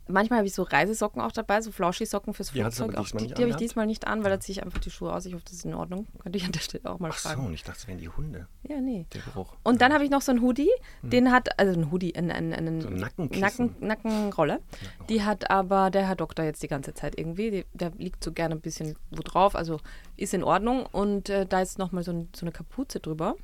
Manchmal 0.09 0.39
habe 0.39 0.47
ich 0.47 0.55
so 0.55 0.63
Reisesocken 0.63 1.21
auch 1.21 1.33
dabei, 1.33 1.61
so 1.61 1.73
Flauschi-Socken 1.73 2.33
fürs 2.33 2.51
Flugzeug. 2.51 2.95
diesmal 2.97 3.23
die 3.27 3.35
die 3.35 3.43
habe 3.43 3.51
ich 3.51 3.57
diesmal 3.57 3.87
nicht 3.87 4.07
an, 4.07 4.23
weil 4.23 4.31
da 4.31 4.39
ziehe 4.39 4.59
ich 4.59 4.63
einfach 4.65 4.79
die 4.79 4.91
Schuhe 4.91 5.13
aus. 5.13 5.27
Ich 5.27 5.35
hoffe, 5.35 5.43
das 5.45 5.55
ist 5.55 5.65
in 5.65 5.75
Ordnung. 5.75 6.07
Könnte 6.21 6.39
ich 6.39 6.45
an 6.45 6.53
der 6.53 6.61
Stelle 6.61 6.89
auch 6.89 6.99
mal 7.01 7.11
Ach 7.13 7.19
so, 7.19 7.29
fragen. 7.29 7.47
und 7.47 7.53
ich 7.55 7.65
dachte, 7.65 7.79
es 7.81 7.89
wären 7.89 7.99
die 7.99 8.09
Hunde, 8.09 8.47
Ja, 8.63 8.81
nee. 8.81 9.07
der 9.13 9.23
Geruch. 9.23 9.55
Und 9.65 9.81
dann 9.81 9.93
habe 9.93 10.05
ich 10.05 10.11
noch 10.11 10.23
so 10.23 10.31
einen 10.31 10.43
Hoodie, 10.43 10.71
den 11.03 11.33
hat, 11.33 11.59
also 11.59 11.79
ein 11.79 11.91
Hoodie, 11.91 12.15
einen, 12.15 12.31
einen, 12.31 12.53
einen 12.53 12.83
Hm. 12.83 12.99
So. 12.99 13.41
Nacken, 13.41 13.75
Nackenrolle. 13.81 14.61
Die 15.09 15.23
hat 15.25 15.51
aber 15.51 15.91
der 15.91 16.07
Herr 16.07 16.17
Doktor 16.17 16.45
jetzt 16.45 16.63
die 16.63 16.69
ganze 16.69 16.95
Zeit 16.95 17.19
irgendwie. 17.19 17.51
Die, 17.51 17.65
der 17.75 17.91
liegt 17.99 18.23
so 18.23 18.33
gerne 18.33 18.55
ein 18.55 18.61
bisschen 18.61 18.97
wo 19.11 19.23
drauf, 19.23 19.57
also 19.57 19.81
ist 20.17 20.35
in 20.35 20.45
Ordnung. 20.45 20.87
Und 20.87 21.29
äh, 21.31 21.47
da 21.47 21.61
ist 21.63 21.79
nochmal 21.79 22.05
so, 22.05 22.13
ein, 22.13 22.29
so 22.35 22.45
eine 22.47 22.53
Kapuze 22.53 23.01
drüber. 23.01 23.35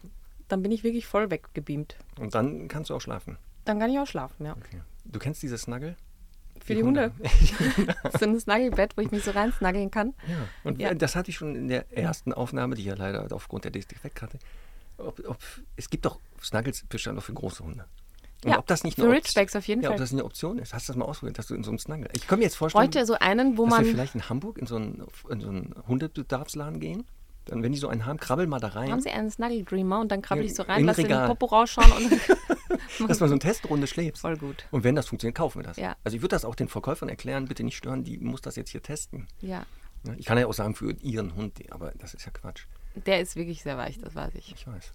Dann 0.48 0.62
bin 0.62 0.70
ich 0.70 0.84
wirklich 0.84 1.06
voll 1.06 1.30
weggebeamt. 1.30 1.96
Und 2.20 2.34
dann 2.34 2.68
kannst 2.68 2.90
du 2.90 2.94
auch 2.94 3.00
schlafen. 3.00 3.38
Dann 3.64 3.78
kann 3.80 3.90
ich 3.90 3.98
auch 3.98 4.06
schlafen, 4.06 4.44
ja. 4.46 4.52
Okay. 4.52 4.80
Du 5.04 5.18
kennst 5.18 5.42
dieses 5.42 5.62
Snuggle? 5.62 5.96
Für 6.64 6.74
die 6.74 6.82
Hunde. 6.82 7.12
so 8.18 8.26
ein 8.26 8.38
Snuggelbett, 8.38 8.96
wo 8.96 9.02
ich 9.02 9.10
mich 9.10 9.24
so 9.24 9.32
reinsnuggeln 9.32 9.90
kann. 9.90 10.14
Ja. 10.28 10.36
Und 10.64 10.80
Ja. 10.80 10.94
das 10.94 11.16
hatte 11.16 11.30
ich 11.30 11.36
schon 11.36 11.54
in 11.54 11.68
der 11.68 11.96
ersten 11.96 12.32
Aufnahme, 12.32 12.74
die 12.74 12.82
ich 12.82 12.88
ja 12.88 12.94
leider 12.94 13.26
aufgrund 13.32 13.64
der 13.64 13.72
DSD 13.72 13.96
weg 14.02 14.20
hatte. 14.22 14.38
Ob, 14.98 15.20
ob, 15.26 15.38
es 15.76 15.90
gibt 15.90 16.04
doch 16.04 16.20
Snuggles 16.42 16.84
bestimmt 16.88 17.18
auch 17.18 17.22
für 17.22 17.32
große 17.32 17.64
Hunde. 17.64 17.84
Und 18.44 18.50
Ja, 18.50 18.58
ob 18.58 18.66
das 18.66 18.82
nicht 18.84 18.96
für 18.96 19.08
Ridgebacks 19.08 19.54
auf 19.54 19.66
jeden 19.66 19.82
ja, 19.82 19.88
Fall. 19.88 19.96
Ob 19.96 20.00
das 20.00 20.12
eine 20.12 20.24
Option 20.24 20.58
ist. 20.58 20.74
Hast 20.74 20.88
du 20.88 20.92
das 20.92 20.96
mal 20.98 21.04
ausprobiert, 21.04 21.38
dass 21.38 21.46
du 21.46 21.54
in 21.54 21.62
so 21.62 21.70
einem 21.70 21.78
Snuggle. 21.78 22.08
Ich 22.12 22.26
kann 22.26 22.38
mir 22.38 22.44
jetzt 22.44 22.56
vorstellen, 22.56 22.84
Bräuchte 22.90 23.06
so 23.06 23.14
einen, 23.14 23.56
wo 23.56 23.66
dass 23.66 23.78
wir 23.78 23.84
man. 23.84 23.90
vielleicht 23.90 24.14
in 24.14 24.28
Hamburg 24.28 24.58
in 24.58 24.66
so 24.66 24.76
einen, 24.76 25.04
in 25.30 25.40
so 25.40 25.48
einen 25.48 25.74
Hundebedarfsladen 25.86 26.80
gehen. 26.80 27.04
Dann, 27.46 27.62
wenn 27.62 27.72
die 27.72 27.78
so 27.78 27.88
einen 27.88 28.06
haben, 28.06 28.18
krabbel 28.18 28.46
mal 28.46 28.60
da 28.60 28.68
rein. 28.68 28.90
Haben 28.92 29.00
Sie 29.00 29.10
einen 29.10 29.30
Snuggle 29.30 29.64
Dreamer 29.64 30.00
und 30.00 30.10
dann 30.12 30.22
krabbel 30.22 30.44
ich 30.44 30.54
so 30.54 30.62
rein, 30.62 30.80
im 30.80 30.86
lasse 30.86 31.02
den. 31.02 31.26
Popo 31.26 31.46
rausschauen 31.46 31.90
und 31.92 32.10
dass 33.08 33.20
man 33.20 33.28
so 33.28 33.34
eine 33.34 33.38
Testrunde 33.40 33.86
schläft. 33.86 34.18
voll 34.18 34.36
gut. 34.36 34.64
Und 34.70 34.84
wenn 34.84 34.94
das 34.94 35.08
funktioniert, 35.08 35.36
kaufen 35.36 35.58
wir 35.60 35.64
das. 35.64 35.76
Ja. 35.76 35.96
Also 36.04 36.16
ich 36.16 36.22
würde 36.22 36.34
das 36.36 36.44
auch 36.44 36.54
den 36.54 36.68
Verkäufern 36.68 37.08
erklären, 37.08 37.46
bitte 37.46 37.64
nicht 37.64 37.76
stören, 37.76 38.04
die 38.04 38.18
muss 38.18 38.40
das 38.42 38.56
jetzt 38.56 38.70
hier 38.70 38.82
testen. 38.82 39.26
Ja, 39.40 39.64
Ich 40.16 40.26
kann 40.26 40.38
ja 40.38 40.46
auch 40.46 40.52
sagen 40.52 40.74
für 40.74 40.92
ihren 41.02 41.34
Hund, 41.34 41.58
aber 41.70 41.92
das 41.98 42.14
ist 42.14 42.24
ja 42.26 42.30
Quatsch. 42.32 42.64
der 42.94 43.20
ist 43.20 43.34
wirklich 43.36 43.62
sehr 43.62 43.76
weich, 43.76 43.98
das 43.98 44.14
weiß 44.14 44.34
ich. 44.36 44.52
Ich 44.54 44.66
weiß. 44.66 44.92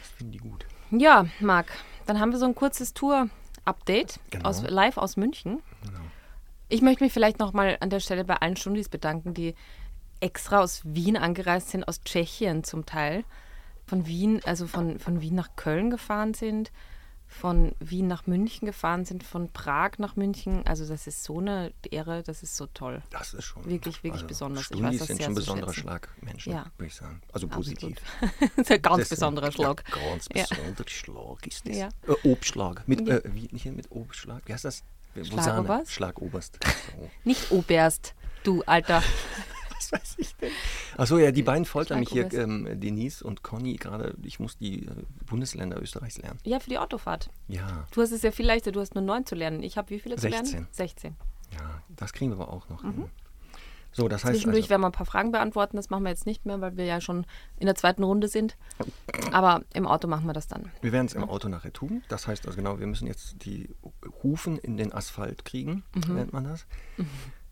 Das 0.00 0.08
finden 0.16 0.32
die 0.32 0.38
gut. 0.38 0.66
Ja, 0.90 1.26
Marc, 1.40 1.72
dann 2.06 2.20
haben 2.20 2.30
wir 2.30 2.38
so 2.38 2.44
ein 2.46 2.54
kurzes 2.54 2.94
Tour-Update 2.94 4.20
Genau. 4.30 4.48
aus, 4.48 4.62
live 4.62 4.96
aus 4.96 5.16
München. 5.16 5.60
Ich 6.68 6.82
möchte 6.82 7.04
mich 7.04 7.12
vielleicht 7.12 7.38
nochmal 7.38 7.76
an 7.80 7.90
der 7.90 8.00
Stelle 8.00 8.24
bei 8.24 8.36
allen 8.36 8.56
Stundis 8.56 8.88
bedanken, 8.88 9.34
die 9.34 9.54
extra 10.20 10.60
aus 10.60 10.82
Wien 10.84 11.16
angereist 11.16 11.70
sind, 11.70 11.86
aus 11.86 12.00
Tschechien 12.02 12.64
zum 12.64 12.86
Teil. 12.86 13.24
Von 13.86 14.06
Wien, 14.06 14.40
also 14.44 14.66
von, 14.66 14.98
von 14.98 15.20
Wien 15.20 15.34
nach 15.34 15.56
Köln 15.56 15.90
gefahren 15.90 16.32
sind. 16.34 16.72
von 17.26 17.74
Wien 17.80 18.06
nach 18.06 18.26
München 18.28 18.64
gefahren 18.66 19.04
sind, 19.04 19.24
von 19.24 19.48
Prag 19.52 19.92
nach 19.98 20.14
München. 20.14 20.64
Also 20.66 20.86
das 20.86 21.06
ist 21.08 21.24
so 21.24 21.38
eine 21.40 21.72
Ehre, 21.90 22.22
das 22.22 22.42
ist 22.44 22.56
so 22.56 22.66
toll. 22.66 23.02
Das 23.10 23.34
ist 23.34 23.44
schon 23.44 23.64
Wirklich, 23.68 24.04
wirklich 24.04 24.24
besonders. 24.24 24.60
Ich 24.62 24.66
Stundis 24.66 24.92
weiß 24.92 24.98
das 25.00 25.06
sind 25.08 25.22
schon 25.22 25.34
besonderer. 25.34 25.72
Schlag 25.74 26.08
Menschen, 26.20 26.52
Ja. 26.52 26.66
würde 26.76 26.86
ich 26.86 26.94
sagen. 26.94 27.20
Also 27.32 27.48
positiv. 27.48 27.98
das 28.40 28.50
ist 28.56 28.70
ein 28.70 28.82
ganz 28.82 28.98
Das- 29.00 29.08
besonderer 29.08 29.50
Schlag. 29.50 29.82
Ja, 29.88 30.10
ganz 30.10 30.28
Ja. 30.32 30.44
besonderer 30.48 30.88
Schlag 30.88 31.46
ist 31.46 31.68
das. 31.68 31.76
Ja. 31.76 31.88
Äh, 32.06 32.28
Obstschlag. 32.30 32.86
Mit, 32.86 33.08
äh, 33.08 33.20
wie, 33.24 33.48
nicht 33.50 33.66
mit 33.66 33.90
Obstschlag. 33.90 34.42
Wie 34.46 34.52
heißt 34.52 34.64
das? 34.66 34.84
Schlagoberst? 35.20 35.90
Schlagoberst. 35.92 36.58
Nicht 37.24 37.50
Oberst, 37.52 38.14
du 38.44 38.62
Alter. 38.64 39.02
Was 39.78 39.92
weiß 39.92 40.14
ich 40.18 40.34
denn? 40.36 40.50
Achso, 40.96 41.18
ja, 41.18 41.30
die 41.32 41.42
beiden 41.42 41.64
foltern 41.64 42.00
mich 42.00 42.10
hier, 42.10 42.32
ähm, 42.34 42.68
Denise 42.80 43.22
und 43.22 43.42
Conny, 43.42 43.76
gerade. 43.76 44.14
Ich 44.22 44.38
muss 44.40 44.56
die 44.56 44.86
äh, 44.86 44.90
Bundesländer 45.26 45.80
Österreichs 45.80 46.18
lernen. 46.18 46.38
Ja, 46.44 46.60
für 46.60 46.70
die 46.70 46.78
Autofahrt. 46.78 47.30
Ja, 47.48 47.86
Du 47.92 48.00
hast 48.02 48.12
es 48.12 48.22
ja 48.22 48.30
viel 48.30 48.46
leichter, 48.46 48.72
du 48.72 48.80
hast 48.80 48.94
nur 48.94 49.02
neun 49.04 49.26
zu 49.26 49.34
lernen. 49.34 49.62
Ich 49.62 49.76
habe 49.76 49.90
wie 49.90 50.00
viele 50.00 50.16
zu 50.16 50.22
16. 50.22 50.44
lernen? 50.52 50.68
16. 50.70 51.16
ja, 51.52 51.82
das 51.96 52.12
kriegen 52.12 52.30
wir 52.30 52.40
aber 52.40 52.52
auch 52.52 52.68
noch 52.68 52.82
hin. 52.82 53.10
So, 53.96 54.08
das 54.08 54.24
heißt 54.24 54.32
Mhm. 54.32 54.36
Zwischendurch 54.38 54.64
also, 54.64 54.70
werden 54.70 54.80
wir 54.82 54.86
ein 54.88 54.92
paar 54.92 55.06
Fragen 55.06 55.30
beantworten. 55.30 55.76
Das 55.76 55.88
machen 55.88 56.02
wir 56.02 56.10
jetzt 56.10 56.26
nicht 56.26 56.46
mehr, 56.46 56.60
weil 56.60 56.76
wir 56.76 56.84
ja 56.84 57.00
schon 57.00 57.26
in 57.60 57.66
der 57.66 57.76
zweiten 57.76 58.02
Runde 58.02 58.26
sind. 58.26 58.56
Aber 59.30 59.62
im 59.72 59.86
Auto 59.86 60.08
machen 60.08 60.26
wir 60.26 60.32
das 60.32 60.48
dann. 60.48 60.72
wir 60.82 60.90
werden 60.90 61.06
es 61.06 61.12
im 61.14 61.22
Auto 61.22 61.48
nachher 61.48 61.72
tun. 61.72 62.02
Das 62.08 62.26
heißt 62.26 62.44
also 62.46 62.56
genau, 62.56 62.80
wir 62.80 62.88
müssen 62.88 63.06
jetzt 63.06 63.44
die 63.44 63.68
Hufen 64.24 64.58
in 64.58 64.76
den 64.76 64.92
Asphalt 64.92 65.44
kriegen, 65.44 65.84
Mhm. 65.94 66.14
nennt 66.14 66.32
man 66.32 66.42
das. 66.44 66.66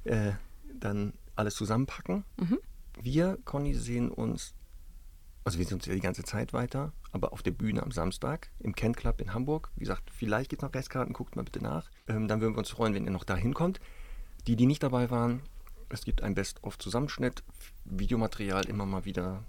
Äh, 0.02 0.32
dann 0.80 1.12
alles 1.36 1.54
zusammenpacken. 1.54 2.24
Mhm. 2.36 2.58
Wir, 3.00 3.38
Conny, 3.44 3.74
sehen 3.74 4.10
uns, 4.10 4.54
also 5.44 5.58
wir 5.58 5.66
sehen 5.66 5.76
uns 5.76 5.86
ja 5.86 5.94
die 5.94 6.00
ganze 6.00 6.24
Zeit 6.24 6.52
weiter, 6.52 6.92
aber 7.10 7.32
auf 7.32 7.42
der 7.42 7.52
Bühne 7.52 7.82
am 7.82 7.90
Samstag 7.90 8.50
im 8.60 8.74
Kent 8.74 8.96
Club 8.96 9.20
in 9.20 9.34
Hamburg. 9.34 9.70
Wie 9.76 9.80
gesagt, 9.80 10.10
vielleicht 10.12 10.50
gibt 10.50 10.62
es 10.62 10.68
noch 10.68 10.74
Restkarten, 10.74 11.14
guckt 11.14 11.36
mal 11.36 11.42
bitte 11.42 11.62
nach. 11.62 11.90
Ähm, 12.08 12.28
dann 12.28 12.40
würden 12.40 12.54
wir 12.54 12.58
uns 12.58 12.70
freuen, 12.70 12.94
wenn 12.94 13.04
ihr 13.04 13.10
noch 13.10 13.24
da 13.24 13.36
hinkommt. 13.36 13.80
Die, 14.46 14.56
die 14.56 14.66
nicht 14.66 14.82
dabei 14.82 15.10
waren, 15.10 15.40
es 15.88 16.04
gibt 16.04 16.22
ein 16.22 16.34
Best-of-Zusammenschnitt, 16.34 17.42
Videomaterial 17.84 18.66
immer 18.66 18.86
mal 18.86 19.04
wieder 19.04 19.44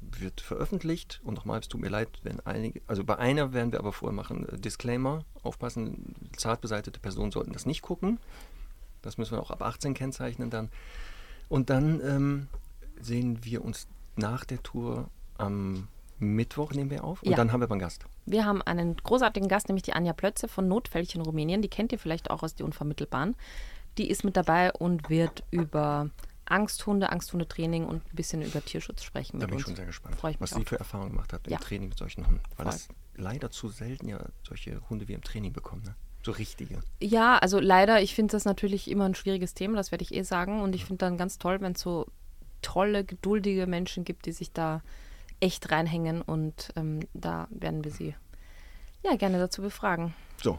wird 0.00 0.40
veröffentlicht. 0.40 1.20
Und 1.24 1.34
nochmal, 1.34 1.60
es 1.60 1.68
tut 1.68 1.80
mir 1.80 1.88
leid, 1.88 2.08
wenn 2.22 2.40
einige, 2.40 2.80
also 2.86 3.04
bei 3.04 3.18
einer 3.18 3.52
werden 3.52 3.72
wir 3.72 3.80
aber 3.80 3.92
vorher 3.92 4.14
machen, 4.14 4.48
äh, 4.48 4.58
Disclaimer, 4.58 5.24
aufpassen, 5.42 6.14
zart 6.36 6.60
beseitete 6.60 7.00
Personen 7.00 7.32
sollten 7.32 7.52
das 7.52 7.66
nicht 7.66 7.82
gucken. 7.82 8.18
Das 9.02 9.18
müssen 9.18 9.32
wir 9.32 9.42
auch 9.42 9.50
ab 9.50 9.62
18 9.62 9.94
kennzeichnen 9.94 10.50
dann. 10.50 10.70
Und 11.50 11.68
dann 11.68 12.00
ähm, 12.02 12.48
sehen 13.00 13.44
wir 13.44 13.62
uns 13.62 13.86
nach 14.16 14.46
der 14.46 14.62
Tour 14.62 15.10
am 15.36 15.88
Mittwoch, 16.18 16.72
nehmen 16.72 16.90
wir 16.90 17.04
auf. 17.04 17.22
Und 17.22 17.30
Ja. 17.30 17.36
dann 17.36 17.52
haben 17.52 17.60
wir 17.60 17.64
aber 17.64 17.74
einen 17.74 17.80
Gast. 17.80 18.04
Wir 18.26 18.44
haben 18.46 18.62
einen 18.62 18.96
großartigen 18.96 19.48
Gast, 19.48 19.68
nämlich 19.68 19.82
die 19.82 19.92
Anja 19.92 20.12
Plötze 20.12 20.48
von 20.48 20.68
Notfällchen 20.68 21.20
Rumänien. 21.22 21.60
Die 21.60 21.68
kennt 21.68 21.92
ihr 21.92 21.98
vielleicht 21.98 22.30
auch 22.30 22.42
aus 22.42 22.54
die 22.54 22.62
Unvermittelbaren. 22.62 23.34
Die 23.98 24.08
ist 24.08 24.22
mit 24.24 24.36
dabei 24.36 24.72
und 24.72 25.10
wird 25.10 25.42
über 25.50 26.10
Angsthunde, 26.44 27.10
Angsthundetraining 27.10 27.84
und 27.86 28.04
ein 28.12 28.14
bisschen 28.16 28.42
über 28.42 28.64
Tierschutz 28.64 29.02
sprechen 29.02 29.40
Da 29.40 29.46
bin 29.46 29.54
ich 29.56 29.60
uns. 29.60 29.68
schon 29.68 29.76
sehr 29.76 29.86
gespannt, 29.86 30.16
ich 30.28 30.40
was 30.40 30.50
sie 30.50 30.64
für 30.64 30.78
Erfahrungen 30.78 31.10
gemacht 31.10 31.32
hat 31.32 31.46
im 31.46 31.52
Ja. 31.52 31.58
Training 31.58 31.88
mit 31.88 31.98
solchen 31.98 32.26
Hunden. 32.26 32.40
Weil 32.56 32.66
Voll. 32.66 32.72
das 32.74 32.88
leider 33.16 33.50
zu 33.50 33.68
selten 33.68 34.08
ja 34.08 34.20
solche 34.46 34.80
Hunde 34.88 35.08
wie 35.08 35.14
im 35.14 35.22
Training 35.22 35.52
bekommen. 35.52 35.82
Ne? 35.82 35.94
So 36.22 36.32
richtige. 36.32 36.80
Ja, 37.00 37.38
also 37.38 37.58
leider, 37.60 38.02
ich 38.02 38.14
finde 38.14 38.32
das 38.32 38.44
natürlich 38.44 38.90
immer 38.90 39.04
ein 39.06 39.14
schwieriges 39.14 39.54
Thema, 39.54 39.76
das 39.76 39.90
werde 39.90 40.02
ich 40.02 40.14
eh 40.14 40.22
sagen. 40.22 40.60
Und 40.60 40.74
ich 40.74 40.84
finde 40.84 40.98
dann 41.06 41.16
ganz 41.16 41.38
toll, 41.38 41.60
wenn 41.60 41.72
es 41.72 41.80
so 41.80 42.06
tolle, 42.62 43.04
geduldige 43.04 43.66
Menschen 43.66 44.04
gibt, 44.04 44.26
die 44.26 44.32
sich 44.32 44.52
da 44.52 44.82
echt 45.40 45.70
reinhängen. 45.70 46.20
Und 46.20 46.72
ähm, 46.76 47.00
da 47.14 47.48
werden 47.50 47.84
wir 47.84 47.90
sie 47.90 48.14
ja 49.02 49.16
gerne 49.16 49.38
dazu 49.38 49.62
befragen. 49.62 50.12
So, 50.42 50.58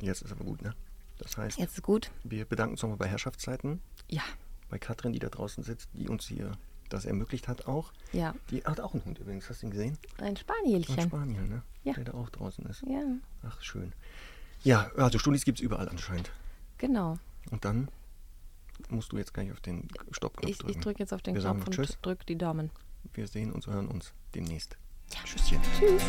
jetzt 0.00 0.20
ist 0.22 0.32
aber 0.32 0.44
gut, 0.44 0.60
ne? 0.62 0.74
Das 1.18 1.36
heißt, 1.36 1.58
Jetzt 1.58 1.74
ist 1.76 1.82
gut. 1.82 2.10
wir 2.24 2.44
bedanken 2.46 2.72
uns 2.72 2.82
nochmal 2.82 2.96
bei 2.98 3.06
Herrschaftszeiten, 3.08 3.80
Ja, 4.08 4.22
bei 4.70 4.78
Katrin, 4.78 5.12
die 5.12 5.18
da 5.18 5.28
draußen 5.28 5.62
sitzt, 5.64 5.88
die 5.94 6.08
uns 6.08 6.26
hier 6.26 6.52
das 6.88 7.04
ermöglicht 7.04 7.46
hat 7.48 7.66
auch. 7.66 7.92
ja. 8.12 8.34
Die 8.50 8.64
hat 8.64 8.80
auch 8.80 8.94
einen 8.94 9.04
Hund 9.04 9.18
übrigens, 9.18 9.48
hast 9.48 9.62
du 9.62 9.66
ihn 9.66 9.70
gesehen? 9.70 9.98
Ein 10.18 10.24
Ein 10.28 10.36
Spanielchen. 10.36 11.00
Spaniel, 11.00 11.42
ne? 11.46 11.62
Ja. 11.84 11.92
Der 11.94 12.04
da 12.04 12.14
auch 12.14 12.28
draußen 12.30 12.64
ist. 12.66 12.82
Ja, 12.86 13.02
Ach, 13.46 13.60
schön. 13.62 13.92
Ja, 14.62 14.90
also 14.96 15.18
Studis 15.18 15.44
gibt 15.44 15.58
es 15.58 15.62
überall 15.64 15.88
anscheinend. 15.88 16.30
genau. 16.78 17.18
Und 17.50 17.64
dann 17.64 17.88
musst 18.90 19.12
du 19.12 19.18
jetzt 19.18 19.34
gleich 19.34 19.50
auf 19.52 19.60
den 19.60 19.88
Stoppknopf 20.12 20.50
Ich, 20.50 20.58
drücken. 20.58 20.70
ich 20.78 20.80
drücke 20.84 20.98
jetzt 21.00 21.12
auf 21.12 21.22
den 21.22 21.34
Wir 21.34 21.42
Knopf 21.42 21.66
und 21.66 21.74
Tschüss. 21.74 21.98
drücke 22.02 22.24
die 22.26 22.36
Daumen. 22.36 22.70
Wir 23.14 23.26
sehen 23.26 23.52
uns, 23.52 23.66
hören 23.66 23.88
uns 23.88 24.12
demnächst. 24.34 24.76
Ja. 25.12 25.20
Tschüsschen. 25.24 25.58
Tschüss. 25.78 26.02